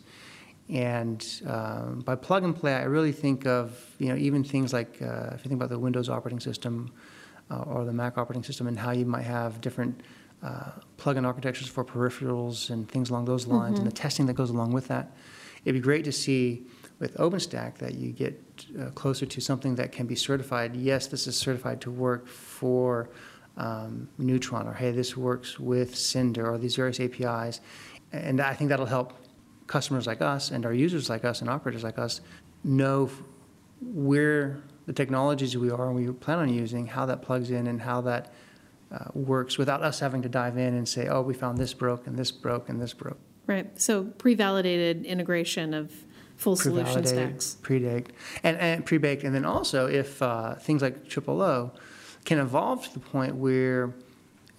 [0.69, 5.01] And um, by plug and play, I really think of you know even things like
[5.01, 6.91] uh, if you think about the Windows operating system
[7.51, 10.01] uh, or the Mac operating system and how you might have different
[10.41, 13.83] uh, plug-in architectures for peripherals and things along those lines, mm-hmm.
[13.83, 15.11] and the testing that goes along with that.
[15.65, 16.65] It'd be great to see
[16.99, 18.41] with OpenStack that you get
[18.79, 20.75] uh, closer to something that can be certified.
[20.75, 23.09] Yes, this is certified to work for
[23.57, 27.61] um, Neutron, or hey, this works with Cinder, or these various APIs.
[28.11, 29.13] And I think that'll help
[29.67, 32.21] customers like us and our users like us and operators like us
[32.63, 33.09] know
[33.81, 37.81] where the technologies we are and we plan on using, how that plugs in, and
[37.81, 38.33] how that
[38.91, 42.05] uh, works without us having to dive in and say, oh, we found this broke
[42.07, 43.17] and this broke and this broke.
[43.47, 43.79] Right.
[43.79, 45.91] So pre-validated integration of
[46.37, 47.57] full solution stacks.
[47.61, 48.11] Pre-baked
[48.43, 51.71] and, and pre-baked, and then also if uh, things like Triple O
[52.25, 53.93] can evolve to the point where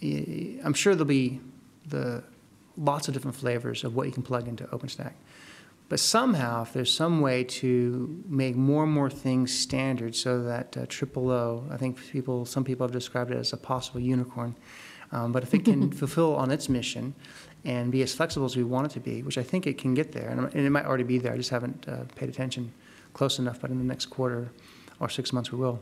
[0.03, 1.41] I'm sure there'll be
[1.87, 2.23] the
[2.77, 5.13] lots of different flavors of what you can plug into OpenStack.
[5.89, 10.77] But somehow, if there's some way to make more and more things standard, so that
[10.77, 14.57] uh, Triple O, I think people, some people have described it as a possible unicorn.
[15.13, 17.15] Um, but if it can fulfill on its mission
[17.65, 19.95] and be as flexible as we want it to be, which I think it can
[19.95, 21.35] get there, and, and it might already be there.
[21.35, 22.73] I just haven't uh, paid attention
[23.13, 23.61] close enough.
[23.61, 24.51] But in the next quarter
[25.01, 25.81] or six months, we will.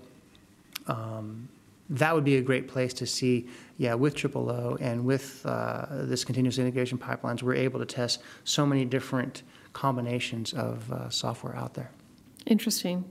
[0.88, 1.48] Um,
[1.98, 5.86] that would be a great place to see, yeah, with Triple O and with uh,
[5.90, 11.54] this continuous integration pipelines, we're able to test so many different combinations of uh, software
[11.56, 11.90] out there.
[12.46, 13.04] Interesting.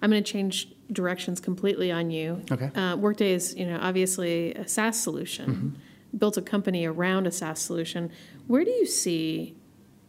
[0.00, 2.42] I'm going to change directions completely on you.
[2.50, 2.70] Okay.
[2.74, 6.18] Uh, Workday is, you know, obviously a SaaS solution, Mm-hmm.
[6.18, 8.10] built a company around a SaaS solution.
[8.46, 9.56] Where do you see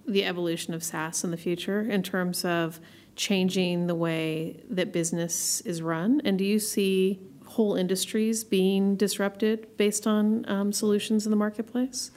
[0.08, 2.80] the evolution of SaaS in the future in terms of
[3.15, 6.21] changing the way that business is run?
[6.26, 7.19] And do you see
[7.54, 12.10] whole industries being disrupted based on um, solutions in the marketplace?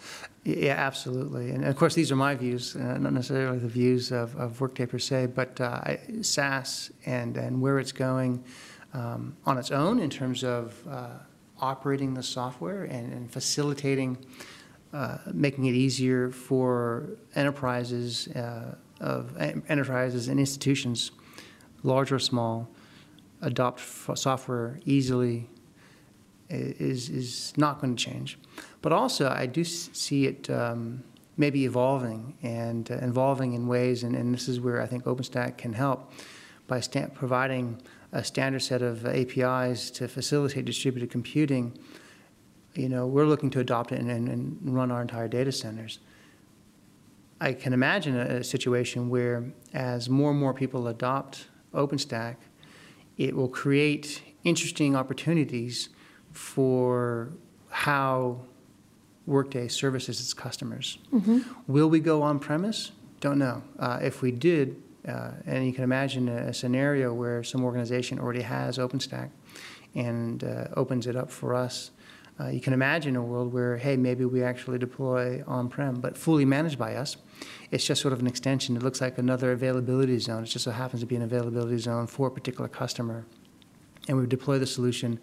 [0.45, 1.51] Yeah, absolutely.
[1.51, 4.87] And of course, these are my views, uh, not necessarily the views of, of Workday
[4.87, 8.43] per se, but uh, SaaS and, and where it's going
[8.95, 11.09] um, on its own in terms of uh,
[11.61, 14.17] operating the software and, and facilitating,
[14.95, 19.37] uh, making it easier for enterprises uh, of
[19.69, 21.11] enterprises and institutions,
[21.83, 22.71] large or small,
[23.43, 23.81] adopt
[24.15, 25.49] software easily
[26.49, 28.39] is, is not going to change.
[28.83, 31.03] But also, I do see it um,
[31.37, 35.59] maybe evolving and uh, evolving in ways, and, and this is where I think OpenStack
[35.59, 36.13] can help
[36.67, 36.81] by
[37.15, 37.81] providing
[38.13, 41.77] a standard set of APIs to facilitate distributed computing.
[42.75, 45.99] You know, we're looking to adopt it and, and, and run our entire data centers.
[47.41, 49.45] I can imagine a, a situation where,
[49.75, 52.37] as more and more people adopt OpenStack,
[53.17, 55.89] it will create interesting opportunities
[56.33, 57.31] for
[57.71, 58.41] how
[59.27, 60.99] Workday services its customers.
[61.67, 62.93] Will we go on premise?
[63.21, 63.63] Don't know.
[63.79, 68.19] Uh, if we did, uh, and you can imagine a, a scenario where some organization
[68.21, 69.31] already has OpenStack
[69.95, 71.91] and uh, opens it up for us.
[72.39, 76.19] Uh, you can imagine a world where, hey, maybe we actually deploy on prem, but
[76.19, 77.17] fully managed by us.
[77.71, 78.77] It's just sort of an extension.
[78.77, 80.43] It looks like another availability zone.
[80.43, 83.25] It just so happens to be an availability zone for a particular customer.
[84.09, 85.19] And we would deploy the solution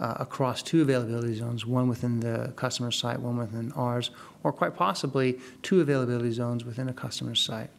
[0.00, 4.10] uh, across two availability zones, one within the customer site, one within ours,
[4.42, 7.70] or quite possibly two availability zones within a customer site.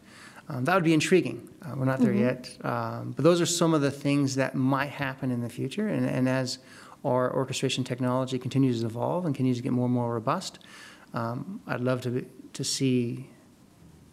[0.47, 1.49] Um, that would be intriguing.
[1.63, 2.55] Uh, we're not there yet.
[2.63, 5.87] Um, but those are some of the things that might happen in the future.
[5.87, 6.59] And, and as
[7.05, 10.59] our orchestration technology continues to evolve and continues to get more and more robust,
[11.13, 13.29] um, I'd love to, be, to see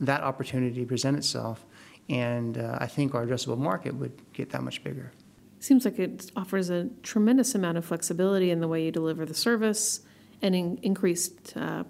[0.01, 1.65] that opportunity present itself.
[2.09, 5.13] And uh, I think our addressable market would get that much bigger.
[5.59, 9.35] Seems like it offers a tremendous amount of flexibility in the way you deliver the
[9.35, 10.01] service
[10.43, 11.85] and in, increased uh,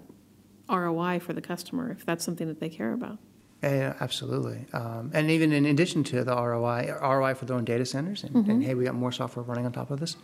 [0.69, 3.17] ROI for the customer if that's something that they care about.
[3.63, 4.65] Yeah, absolutely.
[4.73, 8.47] Um, and even in addition to the ROI, ROI for their own data centers, and,
[8.47, 10.17] and hey, we got more software running on top of this.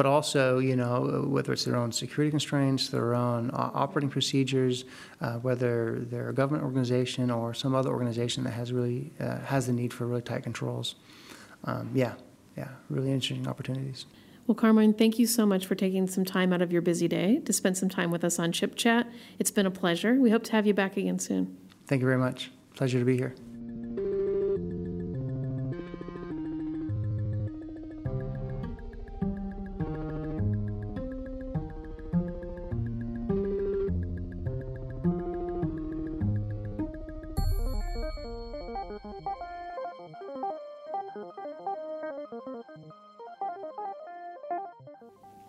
[0.00, 4.86] But also, you know, whether it's their own security constraints, their own uh, operating procedures,
[5.20, 9.66] uh, whether they're a government organization or some other organization that has really uh, has
[9.66, 10.94] the need for really tight controls.
[11.64, 12.14] Um, yeah,
[12.56, 14.06] yeah, really interesting opportunities.
[14.46, 17.40] Well, Carmine, thank you so much for taking some time out of your busy day
[17.44, 19.06] to spend some time with us on Chip Chat.
[19.38, 20.14] It's been a pleasure.
[20.14, 21.58] We hope to have you back again soon.
[21.88, 22.50] Thank you very much.
[22.74, 23.34] Pleasure to be here.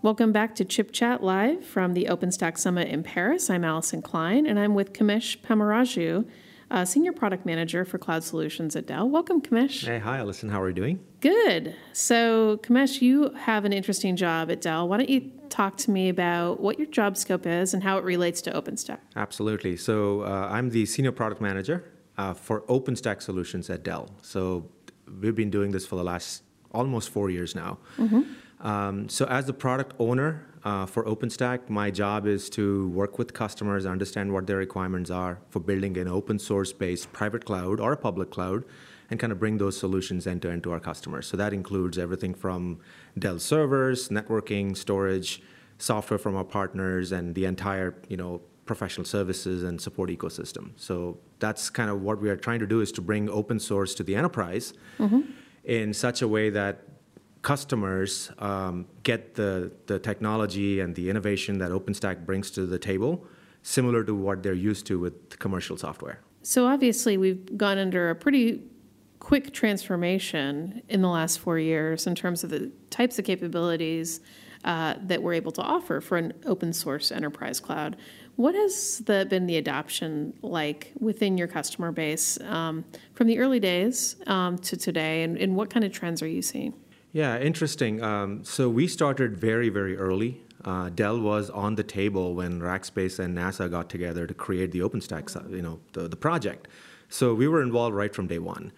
[0.03, 3.51] Welcome back to Chip Chat Live from the OpenStack Summit in Paris.
[3.51, 6.27] I'm Allison Klein, and I'm with Kamesh Pamaraju,
[6.71, 9.07] uh, Senior Product Manager for Cloud Solutions at Dell.
[9.07, 9.85] Welcome, Kamesh.
[9.85, 10.49] Hey, hi, Allison.
[10.49, 11.05] How are you doing?
[11.19, 11.75] Good.
[11.93, 14.89] So, Kamesh, you have an interesting job at Dell.
[14.89, 18.03] Why don't you talk to me about what your job scope is and how it
[18.03, 18.97] relates to OpenStack?
[19.15, 19.77] Absolutely.
[19.77, 21.85] So, uh, I'm the Senior Product Manager
[22.17, 24.09] uh, for OpenStack Solutions at Dell.
[24.23, 24.67] So,
[25.21, 27.77] we've been doing this for the last almost four years now.
[28.61, 33.33] Um, so, as the product owner uh, for OpenStack, my job is to work with
[33.33, 37.91] customers, understand what their requirements are for building an open source based private cloud or
[37.91, 38.63] a public cloud,
[39.09, 41.25] and kind of bring those solutions end to end to our customers.
[41.25, 42.79] So, that includes everything from
[43.17, 45.41] Dell servers, networking, storage,
[45.79, 50.69] software from our partners, and the entire, you know, professional services and support ecosystem.
[50.75, 53.93] So that's kind of what we are trying to do is to bring open source
[53.95, 54.73] to the enterprise
[55.65, 56.85] in such a way that
[57.41, 63.25] customers um, get the, the technology and the innovation that OpenStack brings to the table,
[63.63, 66.19] similar to what they're used to with commercial software.
[66.43, 68.63] So, obviously, we've gone under a pretty
[69.19, 74.19] quick transformation in the last four years in terms of the types of capabilities
[74.63, 77.95] uh, that we're able to offer for an open source enterprise cloud.
[78.35, 83.59] What has the, been the adoption like within your customer base um, from the early
[83.59, 86.73] days um, to today, and, and what kind of trends are you seeing?
[87.13, 88.01] Yeah, interesting.
[88.01, 90.41] Um, so we started very, very early.
[90.63, 94.79] Uh, Dell was on the table when Rackspace and NASA got together to create the
[94.79, 96.67] OpenStack, you know, the, the project.
[97.09, 98.71] So we were involved right from day one.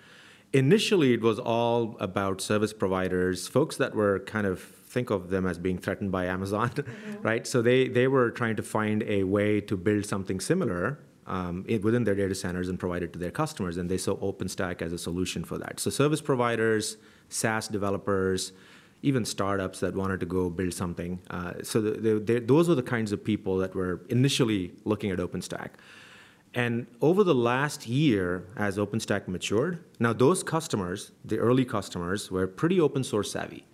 [0.54, 5.46] Initially, it was all about service providers, folks that were kind of think of them
[5.46, 7.22] as being threatened by Amazon, mm-hmm.
[7.22, 7.46] right?
[7.46, 12.04] So they they were trying to find a way to build something similar um, within
[12.04, 14.98] their data centers and provide it to their customers, and they saw OpenStack as a
[14.98, 15.80] solution for that.
[15.80, 16.98] So service providers,
[17.34, 18.54] SaaS developers,
[19.02, 21.20] even startups that wanted to go build something.
[21.30, 25.20] Uh, so the, the, those were the kinds of people that were initially looking at
[25.20, 25.72] OpenStack.
[26.56, 32.46] And over the last year, as OpenStack matured, now those customers, the early customers, were
[32.46, 33.66] pretty open source savvy.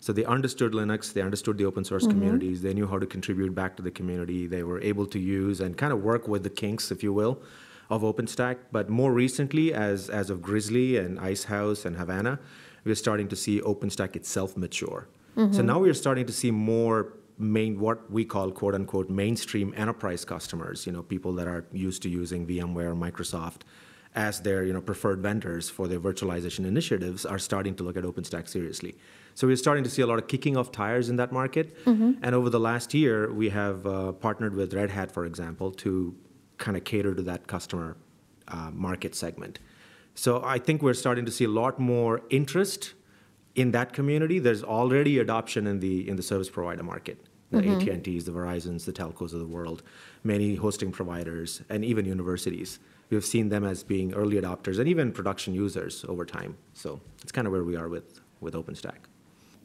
[0.00, 2.18] So they understood Linux, they understood the open source mm-hmm.
[2.18, 5.60] communities, they knew how to contribute back to the community, they were able to use
[5.60, 7.40] and kind of work with the kinks, if you will,
[7.88, 8.56] of OpenStack.
[8.72, 12.40] But more recently, as, as of Grizzly and Icehouse and Havana,
[12.86, 15.08] we're starting to see OpenStack itself mature.
[15.36, 15.52] Mm-hmm.
[15.52, 20.24] So now we're starting to see more main what we call quote unquote mainstream enterprise
[20.24, 23.62] customers, you know, people that are used to using VMware or Microsoft
[24.14, 28.04] as their you know preferred vendors for their virtualization initiatives are starting to look at
[28.04, 28.96] OpenStack seriously.
[29.34, 31.84] So we're starting to see a lot of kicking of tires in that market.
[31.84, 32.12] Mm-hmm.
[32.22, 36.16] And over the last year, we have uh, partnered with Red Hat, for example, to
[36.56, 37.98] kind of cater to that customer
[38.48, 39.58] uh, market segment.
[40.16, 42.94] So I think we're starting to see a lot more interest
[43.54, 44.38] in that community.
[44.38, 47.18] There's already adoption in the in the service provider market.
[47.50, 47.90] The mm-hmm.
[47.90, 49.84] AT&Ts, the Verizons, the telcos of the world,
[50.24, 52.80] many hosting providers, and even universities.
[53.08, 56.56] We have seen them as being early adopters and even production users over time.
[56.74, 59.06] So it's kind of where we are with, with OpenStack.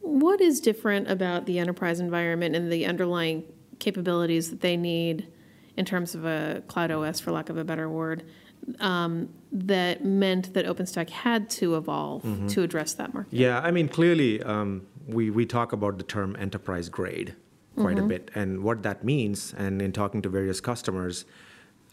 [0.01, 3.45] What is different about the enterprise environment and the underlying
[3.79, 5.27] capabilities that they need
[5.75, 8.23] in terms of a cloud OS, for lack of a better word,
[8.79, 12.47] um, that meant that OpenStack had to evolve mm-hmm.
[12.47, 13.33] to address that market?
[13.33, 17.35] Yeah, I mean, clearly, um, we, we talk about the term enterprise grade
[17.75, 18.05] quite mm-hmm.
[18.05, 19.53] a bit and what that means.
[19.57, 21.25] And in talking to various customers,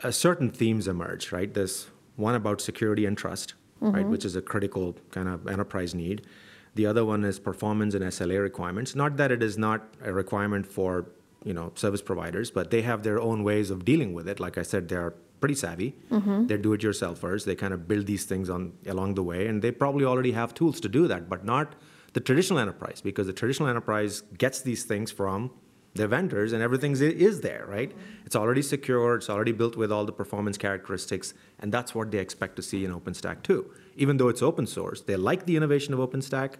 [0.02, 1.52] uh, certain themes emerge, right?
[1.52, 3.94] There's one about security and trust, mm-hmm.
[3.94, 6.26] right, which is a critical kind of enterprise need.
[6.74, 8.94] The other one is performance and SLA requirements.
[8.94, 11.06] Not that it is not a requirement for
[11.44, 14.38] you know service providers, but they have their own ways of dealing with it.
[14.38, 15.94] Like I said, they're pretty savvy.
[16.10, 16.46] Mm-hmm.
[16.46, 17.44] They're do-it-yourselfers.
[17.44, 20.54] They kind of build these things on along the way, and they probably already have
[20.54, 21.74] tools to do that, but not
[22.14, 25.50] the traditional enterprise because the traditional enterprise gets these things from
[25.94, 27.92] their vendors and everything is there right
[28.24, 32.18] it's already secure it's already built with all the performance characteristics and that's what they
[32.18, 35.92] expect to see in openstack too even though it's open source they like the innovation
[35.92, 36.54] of openstack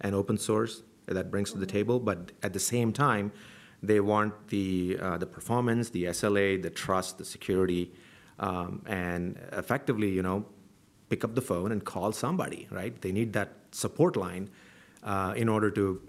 [0.00, 3.32] and open source that brings to the table, but at the same time,
[3.82, 7.92] they want the uh, the performance, the SLA, the trust, the security,
[8.38, 10.46] um, and effectively, you know,
[11.08, 12.66] pick up the phone and call somebody.
[12.70, 13.00] Right?
[13.00, 14.50] They need that support line
[15.02, 16.00] uh, in order to,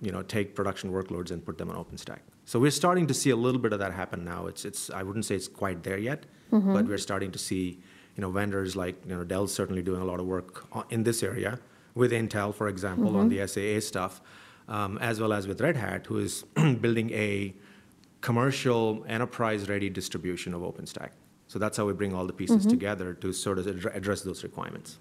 [0.00, 2.18] you know, take production workloads and put them on OpenStack.
[2.44, 4.46] So we're starting to see a little bit of that happen now.
[4.46, 6.72] It's it's I wouldn't say it's quite there yet, mm-hmm.
[6.72, 7.78] but we're starting to see,
[8.16, 11.22] you know, vendors like you know Dell's certainly doing a lot of work in this
[11.22, 11.58] area
[11.94, 13.20] with Intel, for example, mm-hmm.
[13.20, 14.20] on the SAA stuff,
[14.68, 16.42] um, as well as with Red Hat, who is
[16.80, 17.54] building a
[18.20, 21.10] commercial enterprise-ready distribution of OpenStack.
[21.52, 22.70] So that's how we bring all the pieces mm-hmm.
[22.70, 24.98] together to sort of address those requirements.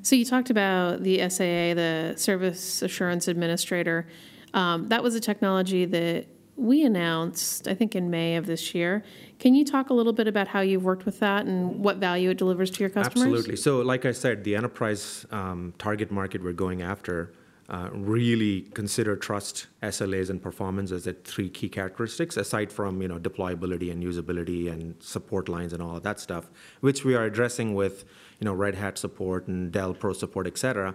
[0.00, 4.06] So you talked about the SAA, the Service Assurance Administrator.
[4.54, 6.24] Um, that was a technology that
[6.56, 9.04] we announced, I think, in May of this year.
[9.38, 12.30] Can you talk a little bit about how you've worked with that and what value
[12.30, 13.26] it delivers to your customers?
[13.26, 13.56] Absolutely.
[13.56, 17.34] So, like I said, the enterprise um, target market we're going after
[17.92, 23.18] really consider trust, SLAs, and performance as the three key characteristics, aside from you know
[23.18, 26.50] deployability and usability and support lines and all of that stuff,
[26.80, 28.04] which we are addressing with
[28.40, 30.94] you know Red Hat support and Dell Pro support, et cetera.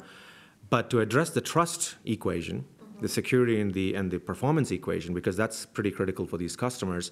[0.70, 2.66] But to address the trust equation,
[3.02, 7.12] the security and the and the performance equation because that's pretty critical for these customers.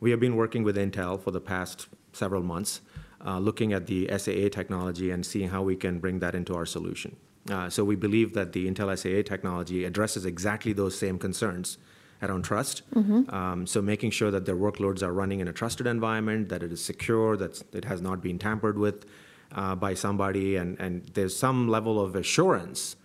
[0.00, 2.80] We have been working with Intel for the past several months,
[3.24, 6.66] uh, looking at the SAA technology and seeing how we can bring that into our
[6.66, 7.16] solution.
[7.50, 11.78] Uh, so we believe that the Intel SAA technology addresses exactly those same concerns
[12.22, 12.82] around trust.
[12.94, 13.34] Mm-hmm.
[13.34, 16.72] Um, so making sure that their workloads are running in a trusted environment, that it
[16.72, 19.04] is secure, that it has not been tampered with
[19.52, 22.96] uh, by somebody, and, and there's some level of assurance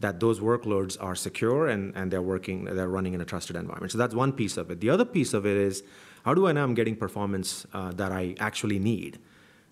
[0.00, 3.92] that those workloads are secure and, and they're working, they're running in a trusted environment.
[3.92, 4.80] So that's one piece of it.
[4.80, 5.84] The other piece of it is
[6.24, 9.20] how do I know I'm getting performance uh, that I actually need?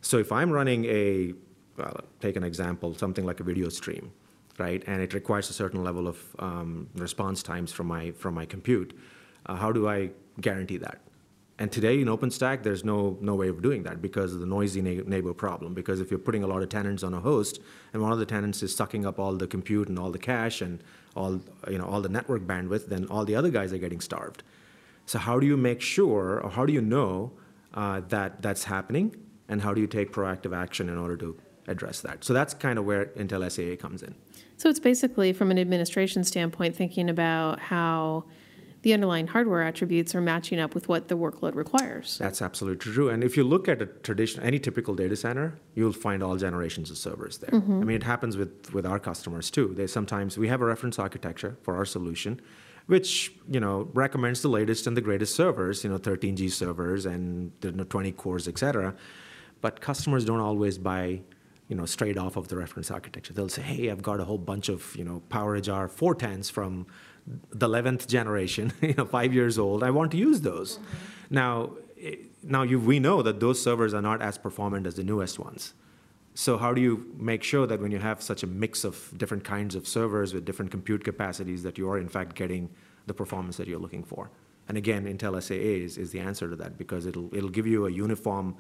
[0.03, 1.35] So if I'm running a,
[1.81, 4.13] well, take an example, something like a video stream,
[4.59, 8.47] right, and it requires a certain level of um, response times from my from my
[8.47, 8.91] compute,
[9.47, 10.11] uh, how do I
[10.41, 10.99] guarantee that?
[11.61, 14.81] And today in OpenStack, there's no, no way of doing that because of the noisy
[14.81, 15.75] neighbor problem.
[15.75, 17.61] Because if you're putting a lot of tenants on a host,
[17.93, 20.63] and one of the tenants is sucking up all the compute and all the cache
[20.63, 20.83] and
[21.15, 24.43] all, you know, all the network bandwidth, then all the other guys are getting starved.
[25.05, 27.33] So how do you make sure, or how do you know
[27.75, 29.15] uh, that that's happening,
[29.51, 31.37] and how do you take proactive action in order to
[31.67, 32.25] address that?
[32.25, 34.15] So that's kind of where Intel SAA comes in.
[34.57, 38.25] So it's basically from an administration standpoint, thinking about how
[38.83, 42.17] the underlying hardware attributes are matching up with what the workload requires.
[42.19, 43.11] That's absolutely true.
[43.11, 46.91] And if you look at a traditional, any typical data center, you'll find all generations
[46.91, 47.51] of servers there.
[47.51, 47.81] Mm-hmm.
[47.81, 49.75] I mean, it happens with, with our customers too.
[49.77, 52.41] They sometimes we have a reference architecture for our solution,
[52.87, 57.53] which you know recommends the latest and the greatest servers, you know, 13G servers and
[57.61, 58.95] the 20 cores, et cetera.
[59.61, 61.21] But customers don't always buy
[61.71, 63.33] you know, straight off of the reference architecture.
[63.33, 66.87] They'll say, "Hey, I've got a whole bunch of you know PowerEdge 410s from
[67.53, 69.85] the 11th generation, you know, five years old.
[69.85, 71.35] I want to use those." Mm-hmm.
[71.43, 71.71] Now,
[72.03, 75.39] eh, now you, we know that those servers are not as performant as the newest
[75.39, 75.75] ones.
[76.35, 79.45] So how do you make sure that when you have such a mix of different
[79.45, 82.69] kinds of servers with different compute capacities, that you are in fact getting
[83.07, 84.31] the performance that you're looking for?
[84.69, 87.87] And again, Intel SAA is, is the answer to that because it'll it'll give you
[87.87, 88.57] a uniform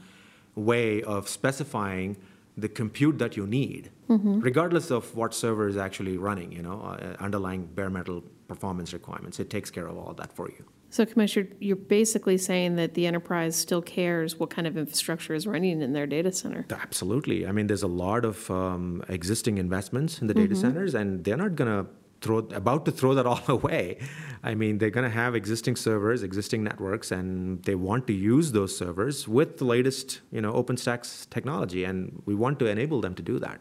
[0.54, 2.16] way of specifying
[2.60, 4.40] the compute that you need, mm-hmm.
[4.40, 9.38] regardless of what server is actually running, you know, uh, underlying bare metal performance requirements.
[9.40, 10.64] It takes care of all that for you.
[10.92, 15.46] So, Kamesh, you're basically saying that the enterprise still cares what kind of infrastructure is
[15.46, 16.66] running in their data center.
[16.68, 17.46] Absolutely.
[17.46, 20.60] I mean, there's a lot of um, existing investments in the data mm-hmm.
[20.60, 21.88] centers, and they're not going to
[22.20, 23.98] throw about to throw that all away.
[24.42, 28.52] I mean, they're going to have existing servers, existing networks, and they want to use
[28.52, 33.14] those servers with the latest, you know, OpenStack's technology, and we want to enable them
[33.14, 33.60] to do that.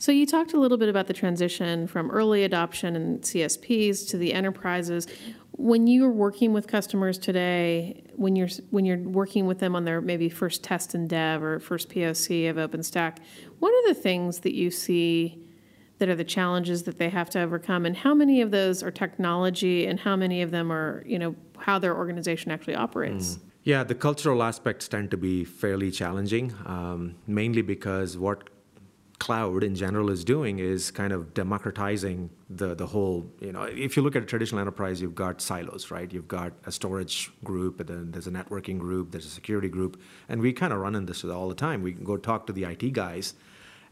[0.00, 4.16] So you talked a little bit about the transition from early adoption and CSPs to
[4.16, 5.08] the enterprises.
[5.50, 10.00] When you're working with customers today, when you're when you're working with them on their
[10.00, 13.18] maybe first test and dev or first POC of OpenStack,
[13.58, 15.47] what are the things that you see
[15.98, 18.90] that are the challenges that they have to overcome and how many of those are
[18.90, 23.36] technology and how many of them are you know how their organization actually operates?
[23.36, 23.40] Mm.
[23.64, 28.48] yeah the cultural aspects tend to be fairly challenging um, mainly because what
[29.18, 33.96] cloud in general is doing is kind of democratizing the, the whole you know if
[33.96, 36.12] you look at a traditional enterprise you've got silos right?
[36.12, 40.00] You've got a storage group and then there's a networking group there's a security group
[40.28, 41.82] and we kind of run in this all the time.
[41.82, 43.34] We can go talk to the it guys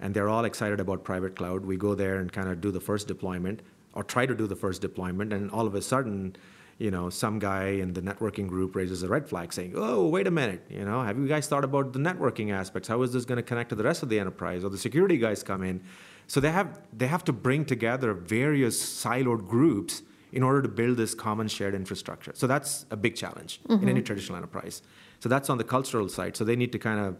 [0.00, 1.64] and they're all excited about private cloud.
[1.64, 3.62] We go there and kind of do the first deployment
[3.94, 6.36] or try to do the first deployment, and all of a sudden,
[6.78, 10.26] you know, some guy in the networking group raises a red flag saying, "Oh, wait
[10.26, 12.88] a minute, you know, have you guys thought about the networking aspects?
[12.88, 15.16] How is this going to connect to the rest of the enterprise?" Or the security
[15.16, 15.82] guys come in,
[16.26, 20.98] so they have they have to bring together various siloed groups in order to build
[20.98, 22.32] this common shared infrastructure.
[22.34, 23.82] So that's a big challenge mm-hmm.
[23.82, 24.82] in any traditional enterprise.
[25.20, 26.36] So that's on the cultural side.
[26.36, 27.16] So they need to kind of,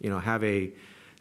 [0.00, 0.72] you know, have a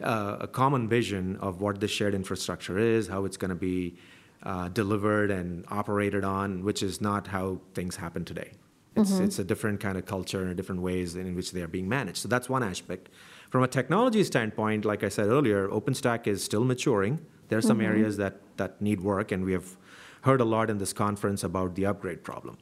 [0.02, 3.96] uh, a common vision of what this shared infrastructure is, how it's going to be
[4.44, 8.52] uh, delivered and operated on, which is not how things happen today.
[8.96, 9.26] It's, mm-hmm.
[9.26, 12.18] it's a different kind of culture and different ways in which they are being managed.
[12.18, 13.10] So that's one aspect.
[13.50, 17.20] From a technology standpoint, like I said earlier, OpenStack is still maturing.
[17.50, 17.88] There are some mm-hmm.
[17.88, 19.78] areas that, that need work, and we have
[20.22, 22.58] heard a lot in this conference about the upgrade problem.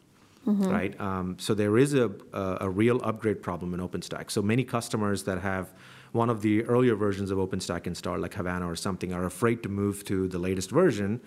[0.47, 0.69] Mm-hmm.
[0.69, 4.31] Right, um, so there is a, a, a real upgrade problem in OpenStack.
[4.31, 5.73] So many customers that have
[6.12, 9.70] one of the earlier versions of OpenStack installed, like Havana or something, are afraid to
[9.70, 11.22] move to the latest version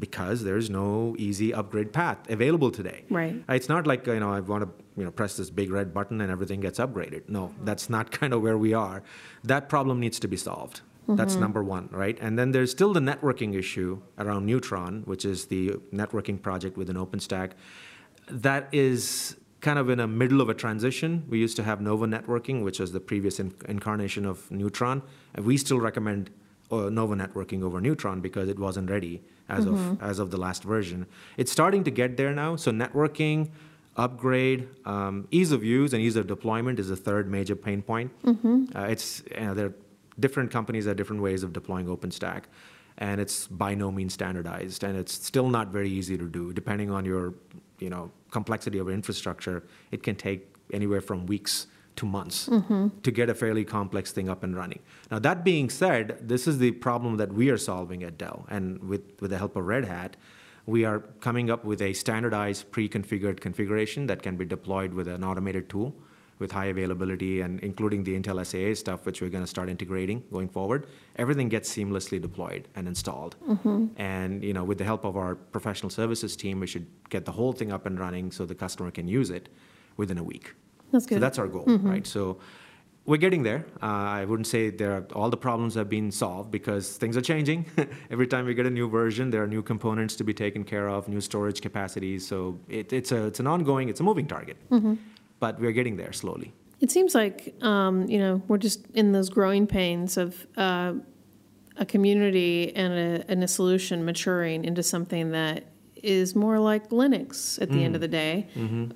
[0.00, 3.04] because there's no easy upgrade path available today.
[3.10, 3.44] Right.
[3.48, 6.20] It's not like you know I want to you know press this big red button
[6.20, 7.28] and everything gets upgraded.
[7.28, 9.02] No, that's not kind of where we are.
[9.44, 10.80] That problem needs to be solved.
[11.02, 11.16] Mm-hmm.
[11.16, 12.18] That's number one, right?
[12.20, 16.96] And then there's still the networking issue around Neutron, which is the networking project within
[16.96, 17.52] OpenStack.
[18.28, 21.24] That is kind of in a middle of a transition.
[21.28, 25.02] We used to have Nova Networking, which was the previous in- incarnation of Neutron,
[25.34, 26.30] and we still recommend
[26.70, 29.92] uh, Nova Networking over Neutron because it wasn't ready as mm-hmm.
[29.92, 31.06] of as of the last version.
[31.36, 32.56] It's starting to get there now.
[32.56, 33.50] So networking,
[33.96, 38.10] upgrade, um, ease of use, and ease of deployment is the third major pain point.
[38.24, 38.76] Mm-hmm.
[38.76, 39.74] Uh, it's you know, there are
[40.18, 42.44] different companies have different ways of deploying OpenStack
[42.98, 46.90] and it's by no means standardized and it's still not very easy to do depending
[46.90, 47.34] on your
[47.78, 51.66] you know complexity of infrastructure, it can take anywhere from weeks
[51.96, 52.88] to months mm-hmm.
[53.02, 54.80] to get a fairly complex thing up and running.
[55.10, 58.46] Now, that being said, this is the problem that we are solving at Dell.
[58.48, 60.16] And with, with the help of Red Hat,
[60.66, 65.08] we are coming up with a standardized pre configured configuration that can be deployed with
[65.08, 65.94] an automated tool
[66.40, 70.22] with high availability and including the Intel SAA stuff, which we're going to start integrating
[70.32, 70.86] going forward,
[71.16, 73.36] everything gets seamlessly deployed and installed.
[73.48, 73.86] Mm-hmm.
[73.96, 77.32] And you know, with the help of our professional services team, we should get the
[77.32, 79.48] whole thing up and running so the customer can use it
[79.96, 80.54] within a week.
[80.92, 81.20] That's So good.
[81.22, 82.06] that's our goal, right?
[82.06, 82.38] So
[83.06, 83.64] we're getting there.
[83.82, 83.86] Uh,
[84.20, 87.66] I wouldn't say there are, all the problems have been solved because things are changing.
[88.10, 90.88] Every time we get a new version, there are new components to be taken care
[90.88, 92.26] of, new storage capacities.
[92.26, 94.56] So it, it's a it's an ongoing, it's a moving target.
[95.40, 96.52] But we're getting there slowly.
[96.80, 100.94] It seems like um, you know we're just in those growing pains of uh,
[101.76, 105.64] a community and a, and a solution maturing into something that
[106.02, 108.46] is more like Linux at the end of the day,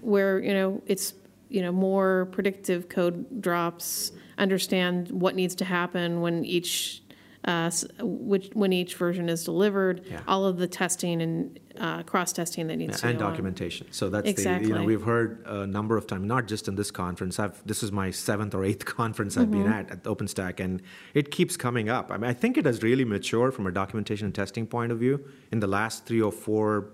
[0.00, 1.14] where you know it's
[1.48, 7.02] you know more predictive code drops, understand what needs to happen when each
[7.46, 7.70] uh,
[8.00, 10.20] which when each version is delivered, Yeah.
[10.26, 13.30] all of the testing and uh, cross testing that needs to and go on.
[13.32, 13.86] documentation.
[13.90, 16.90] So that's the you know we've heard a number of times, not just in this
[16.90, 17.38] conference.
[17.38, 20.80] I've this is my seventh or eighth conference I've been at at OpenStack, and
[21.14, 22.10] it keeps coming up.
[22.10, 24.98] I mean, I think it has really matured from a documentation and testing point of
[24.98, 26.90] view in the last three or four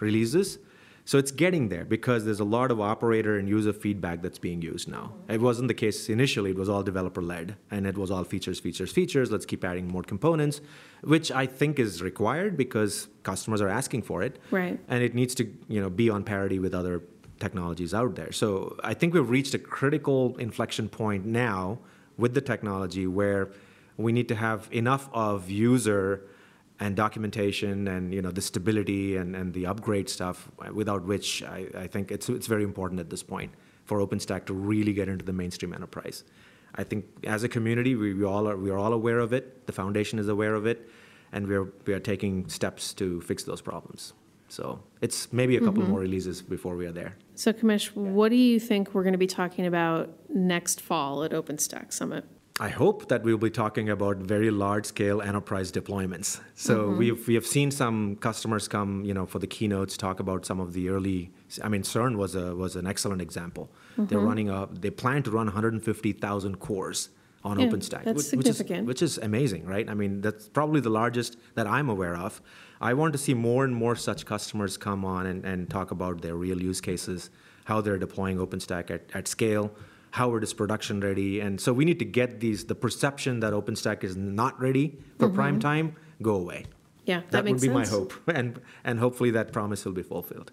[0.00, 0.58] releases.
[1.06, 4.62] So it's getting there because there's a lot of operator and user feedback that's being
[4.62, 5.12] used now.
[5.28, 8.58] It wasn't the case initially, it was all developer led and it was all features,
[8.58, 9.30] features, features.
[9.30, 10.62] Let's keep adding more components,
[11.02, 14.38] which I think is required because customers are asking for it.
[14.50, 14.80] Right.
[14.88, 17.02] And it needs to, you know, be on parity with other
[17.38, 18.32] technologies out there.
[18.32, 21.80] So I think we've reached a critical inflection point now
[22.16, 23.50] with the technology where
[23.98, 26.22] we need to have enough of user
[26.84, 31.66] and documentation and you know the stability and, and the upgrade stuff without which I,
[31.84, 33.52] I think it's it's very important at this point
[33.86, 36.24] for OpenStack to really get into the mainstream enterprise.
[36.74, 39.66] I think as a community we, we all are we are all aware of it,
[39.66, 40.90] the foundation is aware of it,
[41.32, 44.12] and we're we are taking steps to fix those problems.
[44.48, 45.92] So it's maybe a couple mm-hmm.
[45.92, 47.16] more releases before we are there.
[47.34, 51.32] So, Kamesh, what do you think we're going to be talking about next fall at
[51.32, 52.24] OpenStack Summit?
[52.60, 56.40] I hope that we'll be talking about very large scale enterprise deployments.
[56.54, 56.98] So mm-hmm.
[56.98, 60.60] we've we have seen some customers come, you know, for the keynotes talk about some
[60.60, 61.32] of the early.
[61.64, 63.70] I mean, CERN was a was an excellent example.
[63.96, 64.26] They're mm-hmm.
[64.26, 67.08] running a they plan to run 150,000 cores
[67.42, 69.90] on Yeah, OpenStack, that's which, which is which is amazing, right?
[69.90, 72.40] I mean, that's probably the largest that I'm aware of.
[72.80, 76.22] I want to see more and more such customers come on and, and talk about
[76.22, 77.30] their real use cases,
[77.64, 79.72] how they're deploying OpenStack at, at scale,
[80.14, 81.40] how it is production ready.
[81.40, 85.28] And so we need to get these, the perception that OpenStack is not ready for
[85.28, 86.66] prime time, go away.
[87.04, 87.30] Yeah, Mm-hmm.
[87.30, 87.90] that, That, would be sense.
[87.90, 88.12] my hope.
[88.28, 90.52] And, and hopefully that promise will be fulfilled.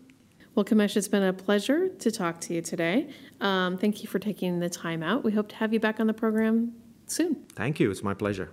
[0.55, 3.09] Well, Kamesh, it's been a pleasure to talk to you today.
[3.39, 5.23] Um, thank you for taking the time out.
[5.23, 6.73] We hope to have you back on the program
[7.05, 7.35] soon.
[7.55, 7.91] Thank you.
[7.91, 8.49] It's my pleasure.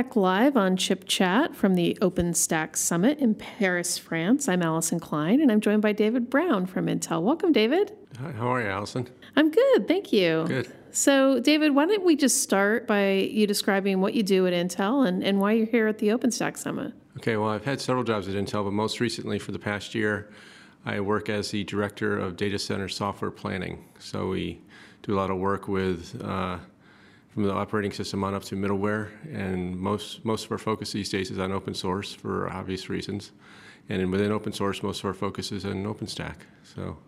[0.00, 4.48] Back live on Chip Chat from the OpenStack Summit in Paris, France.
[4.48, 7.20] I'm Allison Klein, and I'm joined by David Brown from Intel.
[7.20, 7.94] Welcome, David.
[8.18, 9.06] Hi, how are you, Allison?
[9.36, 10.46] I'm good, thank you.
[10.48, 10.72] Good.
[10.90, 15.06] So, David, why don't we just start by you describing what you do at Intel
[15.06, 16.94] and, and why you're here at the OpenStack Summit?
[17.18, 20.30] Okay, well, I've had several jobs at Intel, but most recently for the past year,
[20.86, 23.84] I work as the director of data center software planning.
[23.98, 24.62] So we
[25.02, 26.56] do a lot of work with uh,
[27.30, 31.08] from the operating system on up to middleware, and most most of our focus these
[31.08, 33.32] days is on open source for obvious reasons.
[33.88, 36.36] And within open source, most of our focus is on OpenStack.
[36.62, 36.98] So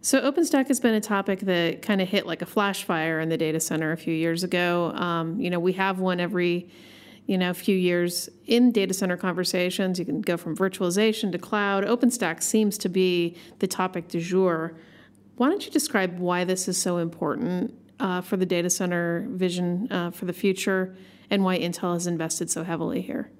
[0.00, 3.28] So, OpenStack has been a topic that kind of hit like a flash fire in
[3.28, 4.92] the data center a few years ago.
[4.94, 6.70] Um, you know, we have one every,
[7.26, 9.98] you know, few years in data center conversations.
[9.98, 11.84] You can go from virtualization to cloud.
[11.84, 14.74] OpenStack seems to be the topic du jour.
[15.36, 19.86] Why don't you describe why this is so important uh, for the data center vision
[19.90, 20.96] uh, for the future
[21.30, 23.30] and why Intel has invested so heavily here?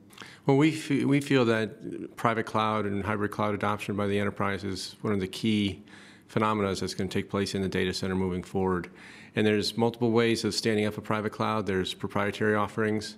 [0.47, 4.65] Well, we, fe- we feel that private cloud and hybrid cloud adoption by the enterprise
[4.65, 5.83] is one of the key
[6.29, 8.89] phenomena that's going to take place in the data center moving forward.
[9.35, 11.67] And there's multiple ways of standing up a private cloud.
[11.67, 13.17] There's proprietary offerings,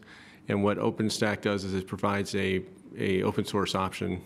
[0.48, 2.62] and what OpenStack does is it provides a,
[2.98, 4.22] a open source option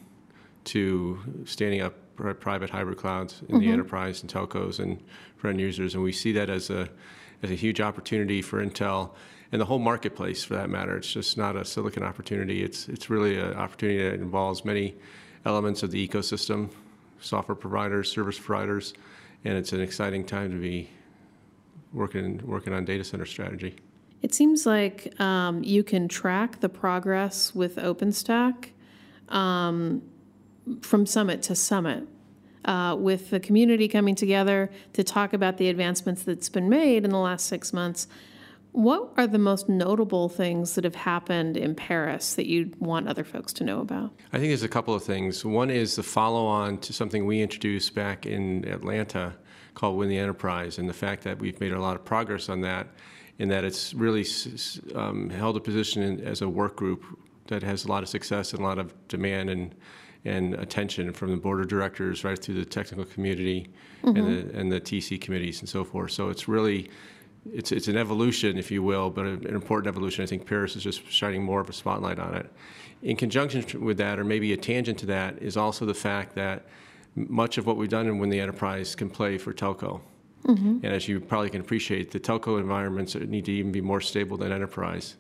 [0.64, 5.02] to standing up pri- private hybrid clouds in the enterprise and telcos and
[5.36, 5.94] for end users.
[5.94, 6.88] And we see that as a
[7.42, 9.10] as a huge opportunity for Intel
[9.52, 10.96] and the whole marketplace for that matter.
[10.96, 12.62] It's just not a silicon opportunity.
[12.62, 14.94] It's it's really an opportunity that involves many
[15.44, 16.70] elements of the ecosystem,
[17.20, 18.94] software providers, service providers,
[19.44, 20.90] and it's an exciting time to be
[21.92, 23.76] working working on data center strategy.
[24.22, 28.70] It seems like um, you can track the progress with OpenStack
[29.28, 30.02] um,
[30.82, 32.06] from summit to summit,
[32.64, 37.10] uh, with the community coming together to talk about the advancements that's been made in
[37.10, 38.08] the last six months.
[38.72, 43.24] What are the most notable things that have happened in Paris that you want other
[43.24, 44.12] folks to know about?
[44.34, 45.44] I think there's a couple of things.
[45.46, 49.34] One is the follow on to something we introduced back in Atlanta
[49.72, 52.60] called Win the Enterprise, and the fact that we've made a lot of progress on
[52.62, 52.88] that,
[53.38, 54.26] in that it's really
[54.94, 57.04] um, held a position in, as a work group
[57.46, 59.74] that has a lot of success and a lot of demand and
[60.26, 63.68] and attention from the board of directors right through the technical community
[64.02, 64.16] mm-hmm.
[64.16, 66.10] and, the, and the TC committees and so forth.
[66.10, 66.90] So it's really
[67.52, 70.24] it's it's an evolution, if you will, but an important evolution.
[70.24, 72.50] I think Paris is just shining more of a spotlight on it.
[73.02, 76.66] In conjunction with that, or maybe a tangent to that, is also the fact that
[77.14, 80.00] much of what we've done in Win the Enterprise can play for telco.
[80.44, 80.78] Mm-hmm.
[80.82, 84.36] And as you probably can appreciate, the telco environments need to even be more stable
[84.36, 85.16] than enterprise.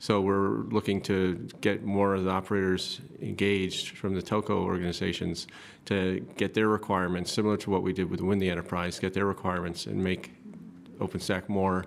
[0.00, 5.48] So we're looking to get more of the operators engaged from the telco organizations
[5.86, 9.26] to get their requirements, similar to what we did with Win the Enterprise, get their
[9.26, 10.32] requirements and make
[10.98, 11.84] OpenStack more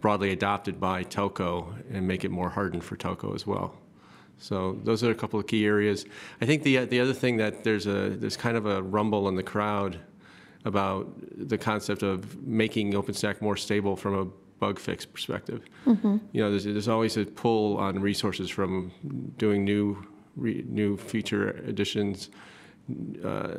[0.00, 3.74] broadly adopted by telco and make it more hardened for telco as well.
[4.38, 6.06] So those are a couple of key areas.
[6.40, 9.34] I think the the other thing that there's a there's kind of a rumble in
[9.34, 9.98] the crowd
[10.64, 14.26] about the concept of making OpenStack more stable from a
[14.60, 15.64] bug fix perspective.
[15.86, 16.18] Mm-hmm.
[16.32, 18.92] You know, there's, there's always a pull on resources from
[19.38, 20.06] doing new
[20.36, 22.28] re, new feature additions,
[23.24, 23.58] uh,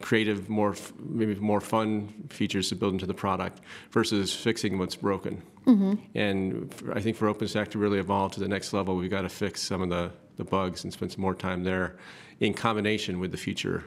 [0.00, 3.60] creative, more maybe more fun features to build into the product
[3.90, 5.42] versus fixing what's broken.
[5.66, 5.94] Mm-hmm.
[6.14, 9.28] And I think for OpenStack to really evolve to the next level, we've got to
[9.28, 11.96] fix some of the, the bugs and spend some more time there
[12.40, 13.84] in combination with the feature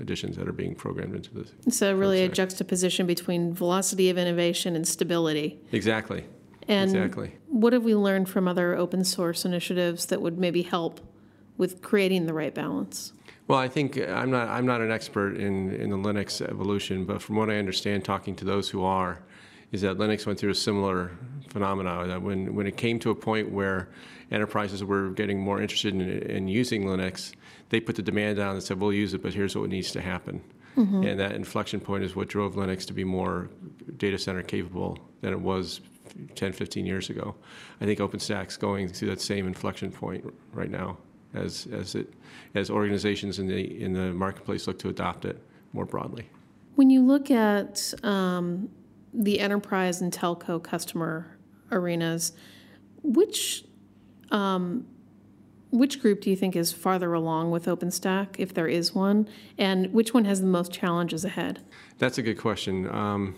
[0.00, 1.52] additions that are being programmed into this.
[1.76, 5.60] So really a juxtaposition between velocity of innovation and stability.
[5.72, 6.24] Exactly.
[6.66, 7.32] And exactly.
[7.48, 11.00] what have we learned from other open source initiatives that would maybe help
[11.56, 13.12] with creating the right balance?
[13.46, 17.04] Well, I think uh, I'm not I'm not an expert in, in the Linux evolution,
[17.04, 19.20] but from what I understand, talking to those who are,
[19.70, 21.12] is that Linux went through a similar
[21.50, 22.08] phenomenon.
[22.08, 23.90] That when when it came to a point where
[24.30, 27.34] enterprises were getting more interested in, in using Linux,
[27.74, 30.00] they put the demand down and said, "We'll use it, but here's what needs to
[30.00, 30.40] happen."
[30.76, 31.02] Mm-hmm.
[31.02, 33.50] And that inflection point is what drove Linux to be more
[33.96, 35.80] data center capable than it was
[36.36, 37.34] 10, 15 years ago.
[37.80, 40.98] I think OpenStack's going through that same inflection point right now
[41.34, 42.12] as, as, it,
[42.54, 45.40] as organizations in the, in the marketplace look to adopt it
[45.72, 46.28] more broadly.
[46.76, 48.68] When you look at um,
[49.12, 51.36] the enterprise and telco customer
[51.70, 52.32] arenas,
[53.02, 53.64] which
[54.30, 54.86] um,
[55.74, 59.92] which group do you think is farther along with OpenStack, if there is one, and
[59.92, 61.60] which one has the most challenges ahead?
[61.98, 62.88] That's a good question.
[62.88, 63.36] Um,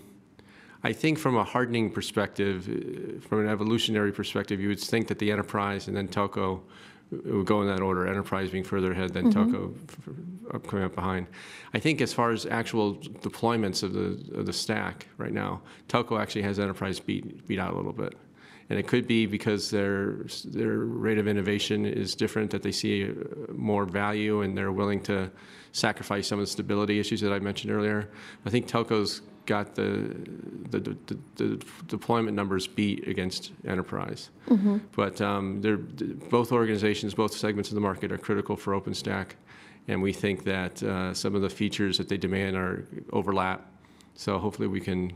[0.85, 5.19] I think from a hardening perspective, uh, from an evolutionary perspective, you would think that
[5.19, 6.61] the enterprise and then telco
[7.13, 9.55] it would go in that order, enterprise being further ahead than mm-hmm.
[9.55, 11.29] telco up, coming up behind.
[11.73, 16.21] I think as far as actual deployments of the, of the stack right now, telco
[16.21, 18.17] actually has enterprise beat, beat out a little bit.
[18.69, 23.13] And it could be because their, their rate of innovation is different, that they see
[23.53, 25.31] more value and they're willing to
[25.73, 28.11] sacrifice some of the stability issues that I mentioned earlier.
[28.45, 30.15] I think telco's got the,
[30.71, 34.31] the, the, the deployment numbers beat against enterprise.
[34.49, 34.79] Mm-hmm.
[34.97, 35.61] But um,
[36.29, 39.33] both organizations, both segments of the market are critical for OpenStack,
[39.87, 43.71] and we think that uh, some of the features that they demand are overlap.
[44.15, 45.13] So hopefully we can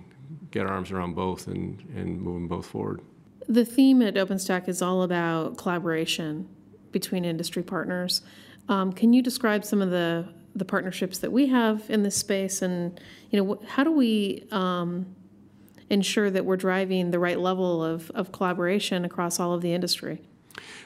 [0.52, 3.00] get our arms around both and, and move them both forward.
[3.48, 6.48] The theme at OpenStack is all about collaboration
[6.92, 8.22] between industry partners.
[8.68, 12.60] Um, can you describe some of the the partnerships that we have in this space,
[12.60, 15.06] and you know, how do we um,
[15.90, 20.20] ensure that we're driving the right level of, of collaboration across all of the industry?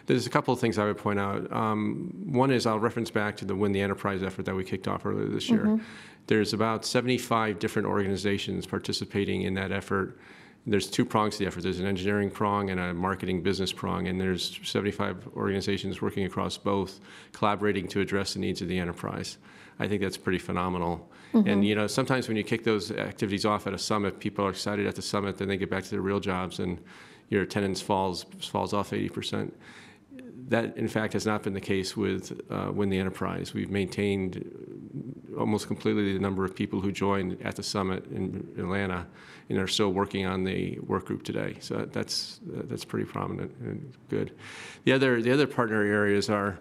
[0.07, 1.51] There's a couple of things I would point out.
[1.53, 4.87] Um, one is I'll reference back to the Win the Enterprise effort that we kicked
[4.87, 5.65] off earlier this year.
[5.65, 5.85] Mm-hmm.
[6.27, 10.19] There's about 75 different organizations participating in that effort
[10.67, 11.63] there's two prongs to the effort.
[11.63, 16.57] There's an engineering prong and a marketing business prong, and there's 75 organizations working across
[16.57, 17.01] both,
[17.33, 19.37] collaborating to address the needs of the enterprise.
[19.79, 21.11] I think that's pretty phenomenal.
[21.35, 21.49] Mm-hmm.
[21.49, 24.51] And you know, sometimes when you kick those activities off at a summit, people are
[24.51, 26.79] excited at the summit, then they get back to their real jobs, and
[27.29, 29.55] your attendance falls falls off 80 percent
[30.49, 33.55] that, in fact, has not been the case with uh, Win the Enterprise.
[33.55, 34.45] We've maintained
[35.39, 39.07] almost completely the number of people who joined at the summit in Atlanta
[39.49, 41.57] and are still working on the work group today.
[41.61, 44.33] So that's that's pretty prominent and good.
[44.85, 46.59] The other the other partner areas are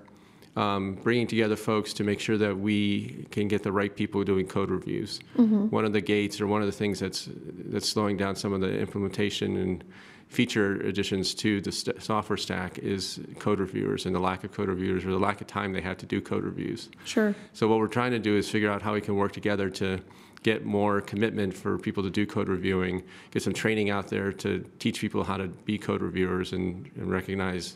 [0.56, 4.46] um, bringing together folks to make sure that we can get the right people doing
[4.46, 5.20] code reviews.
[5.38, 5.68] Mm-hmm.
[5.70, 7.30] One of the gates or one of the things that's
[7.66, 9.84] that's slowing down some of the implementation and
[10.28, 14.68] feature additions to the st- software stack is code reviewers and the lack of code
[14.68, 16.90] reviewers or the lack of time they have to do code reviews.
[17.06, 17.36] Sure.
[17.54, 20.00] So what we're trying to do is figure out how we can work together to
[20.44, 24.64] get more commitment for people to do code reviewing, get some training out there to
[24.80, 27.76] teach people how to be code reviewers and, and recognize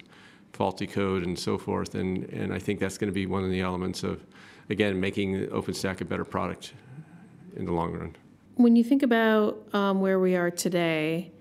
[0.53, 1.95] faulty code and so forth.
[1.95, 4.23] And, and I think that's going to be one of the elements of,
[4.69, 6.73] again, making OpenStack a better product
[7.55, 8.15] in the long run.
[8.55, 11.31] When you think about um, where we are today,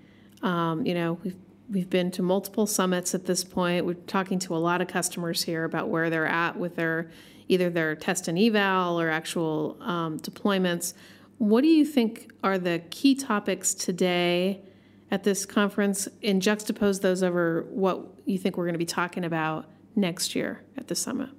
[0.41, 1.35] um, you know, we've
[1.69, 3.85] we've been to multiple summits at this point.
[3.85, 7.09] We're talking to a lot of customers here about where they're at with their
[7.49, 10.93] either their test and eval or actual um, deployments.
[11.37, 14.61] What do you think are the key topics today
[15.09, 19.23] at this conference, and juxtapose those over what you think we're going to be talking
[19.23, 19.65] about
[19.95, 21.29] next year at the summit?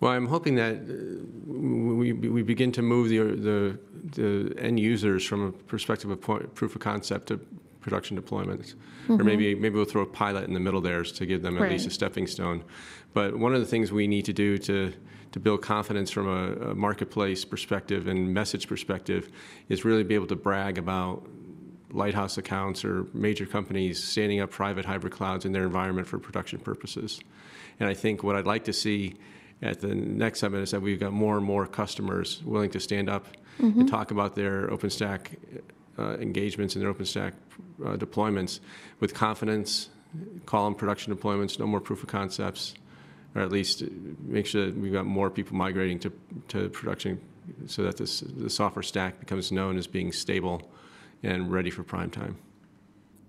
[0.00, 3.78] Well, I'm hoping that uh, we, we begin to move the, the,
[4.14, 7.38] the end users from a perspective of point, proof of concept to
[7.80, 8.74] production deployments.
[9.04, 9.20] Mm-hmm.
[9.20, 11.62] Or maybe, maybe we'll throw a pilot in the middle there to give them at
[11.62, 11.72] right.
[11.72, 12.64] least a stepping stone.
[13.14, 14.92] But one of the things we need to do to,
[15.38, 19.30] to build confidence from a, a marketplace perspective and message perspective
[19.68, 21.26] is really be able to brag about
[21.92, 26.58] lighthouse accounts or major companies standing up private hybrid clouds in their environment for production
[26.58, 27.20] purposes.
[27.80, 29.14] And I think what I'd like to see
[29.62, 33.08] at the next summit is that we've got more and more customers willing to stand
[33.08, 33.28] up
[33.58, 33.80] mm-hmm.
[33.80, 35.36] and talk about their OpenStack
[35.98, 37.32] uh, engagements and their OpenStack
[37.84, 38.60] uh, deployments
[39.00, 39.88] with confidence,
[40.46, 42.74] call them production deployments, no more proof of concepts,
[43.38, 43.84] or at least
[44.20, 46.12] make sure that we've got more people migrating to,
[46.48, 47.20] to production
[47.66, 50.70] so that this, the software stack becomes known as being stable
[51.22, 52.36] and ready for prime time.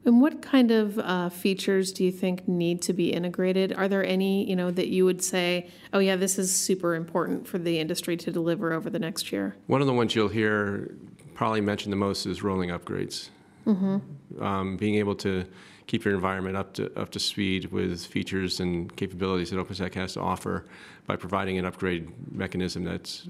[0.06, 3.74] And what kind of uh, features do you think need to be integrated?
[3.74, 7.48] Are there any, you know, that you would say, oh yeah, this is super important
[7.48, 9.56] for the industry to deliver over the next year?
[9.68, 10.96] One of the ones you'll hear
[11.36, 13.30] probably mentioned the most is rolling upgrades.
[13.68, 14.42] Mm-hmm.
[14.42, 15.46] Um, being able to
[15.90, 20.14] keep your environment up to up to speed with features and capabilities that OpenStack has
[20.14, 20.66] to offer
[21.08, 23.28] by providing an upgrade mechanism that's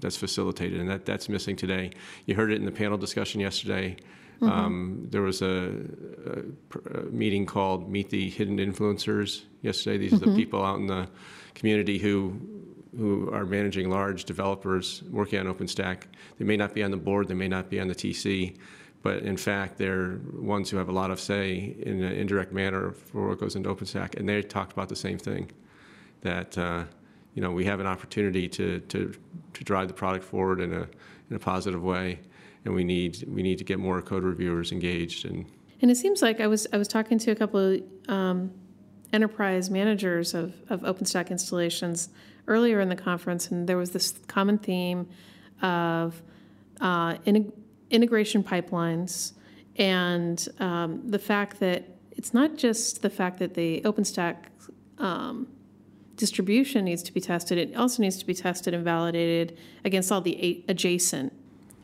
[0.00, 1.92] that's facilitated, and that, that's missing today.
[2.26, 3.96] You heard it in the panel discussion yesterday.
[4.42, 4.52] Mm-hmm.
[4.52, 5.72] Um, there was a,
[6.26, 9.96] a, a, meeting called Meet the Hidden Influencers yesterday.
[9.96, 10.16] These mm-hmm.
[10.16, 10.36] are the mm-hmm.
[10.36, 11.08] people out in the
[11.54, 12.40] community who
[12.98, 16.02] who are managing large developers working on OpenStack.
[16.38, 18.56] They may not be on the board, they may not be on the TC,
[19.04, 22.90] but in fact, they're ones who have a lot of say in an indirect manner
[22.90, 24.18] for what goes into OpenStack.
[24.18, 25.50] And they talked about the same thing,
[26.22, 26.84] that uh,
[27.34, 29.14] you know we have an opportunity to, to,
[29.52, 30.88] to drive the product forward in a,
[31.28, 32.18] in a positive way,
[32.64, 35.26] and we need we need to get more code reviewers engaged.
[35.26, 35.44] And
[35.82, 38.52] and it seems like I was I was talking to a couple of um,
[39.12, 42.08] enterprise managers of, of OpenStack installations
[42.46, 45.06] earlier in the conference, and there was this common theme
[45.60, 46.22] of
[46.80, 47.52] uh, in,
[47.90, 49.32] integration pipelines
[49.76, 54.36] and um, the fact that it's not just the fact that the OpenStack
[54.98, 55.48] um,
[56.16, 60.20] distribution needs to be tested, it also needs to be tested and validated against all
[60.20, 61.32] the adjacent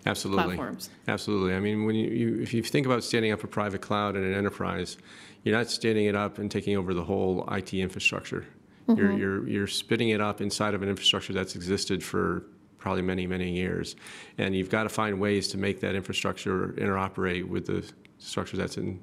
[0.06, 0.44] Absolutely.
[0.44, 0.90] platforms.
[1.08, 1.54] Absolutely.
[1.54, 4.22] I mean, when you, you, if you think about standing up a private cloud in
[4.22, 4.96] an enterprise,
[5.42, 8.46] you're not standing it up and taking over the whole IT infrastructure.
[8.88, 9.00] Mm-hmm.
[9.00, 12.44] You're, you're, you're spinning it up inside of an infrastructure that's existed for
[12.80, 13.94] probably many, many years.
[14.38, 18.76] And you've got to find ways to make that infrastructure interoperate with the structure that's
[18.76, 18.98] in,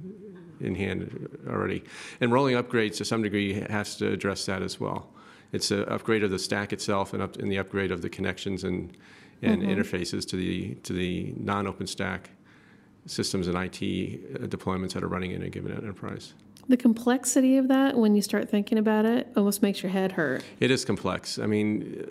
[0.59, 1.83] in hand already.
[2.19, 5.13] And rolling upgrades to some degree has to address that as well.
[5.53, 8.65] It's an upgrade of the stack itself and, up, and the upgrade of the connections
[8.65, 8.97] and,
[9.41, 9.71] and mm-hmm.
[9.71, 12.31] interfaces to the, to the non-open stack
[13.05, 16.33] systems and IT deployments that are running in a given enterprise.
[16.69, 20.43] The complexity of that, when you start thinking about it, almost makes your head hurt.
[20.59, 21.39] It is complex.
[21.39, 22.03] I mean,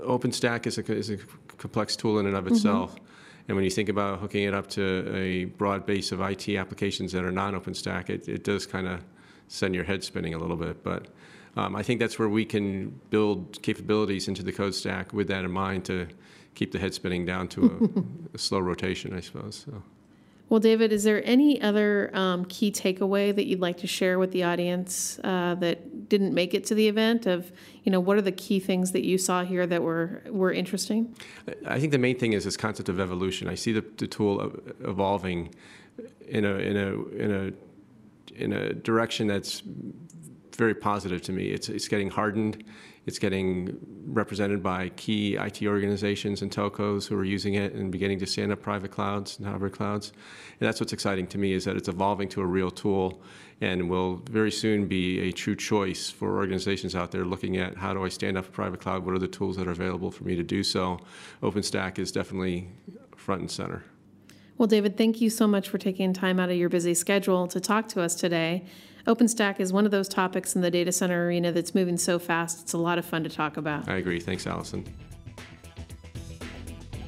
[0.00, 1.16] uh, OpenStack is a, is a
[1.58, 2.94] complex tool in and of itself.
[2.94, 3.04] Mm-hmm.
[3.48, 7.12] And when you think about hooking it up to a broad base of IT applications
[7.12, 9.04] that are non OpenStack, it, it does kind of
[9.48, 10.84] send your head spinning a little bit.
[10.84, 11.08] But
[11.56, 15.44] um, I think that's where we can build capabilities into the code stack with that
[15.44, 16.06] in mind to
[16.54, 17.64] keep the head spinning down to
[18.32, 19.64] a, a slow rotation, I suppose.
[19.66, 19.82] So.
[20.48, 24.30] Well, David, is there any other um, key takeaway that you'd like to share with
[24.30, 27.26] the audience uh, that didn't make it to the event?
[27.26, 27.50] Of
[27.82, 31.16] you know, what are the key things that you saw here that were were interesting?
[31.66, 33.48] I think the main thing is this concept of evolution.
[33.48, 35.52] I see the, the tool evolving
[36.28, 37.52] in a in a in a
[38.36, 39.62] in a direction that's
[40.56, 41.46] very positive to me.
[41.48, 42.62] It's it's getting hardened.
[43.06, 48.18] It's getting represented by key IT organizations and telcos who are using it and beginning
[48.18, 50.12] to stand up private clouds and hybrid clouds.
[50.58, 53.22] And that's what's exciting to me is that it's evolving to a real tool
[53.60, 57.94] and will very soon be a true choice for organizations out there looking at how
[57.94, 59.06] do I stand up a private cloud?
[59.06, 60.98] What are the tools that are available for me to do so?
[61.42, 62.68] OpenStack is definitely
[63.16, 63.84] front and center.
[64.58, 67.60] Well, David, thank you so much for taking time out of your busy schedule to
[67.60, 68.64] talk to us today.
[69.06, 72.62] OpenStack is one of those topics in the data center arena that's moving so fast.
[72.62, 73.88] It's a lot of fun to talk about.
[73.88, 74.18] I agree.
[74.18, 74.84] Thanks, Allison.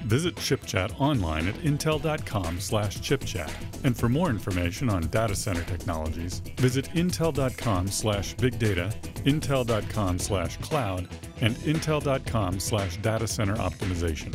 [0.05, 3.53] Visit ChipChat online at intel.com slash chipchat.
[3.85, 8.91] And for more information on data center technologies, visit intel.com slash big data,
[9.25, 11.09] intel.com slash cloud,
[11.43, 14.35] and intel.com slash data center optimization.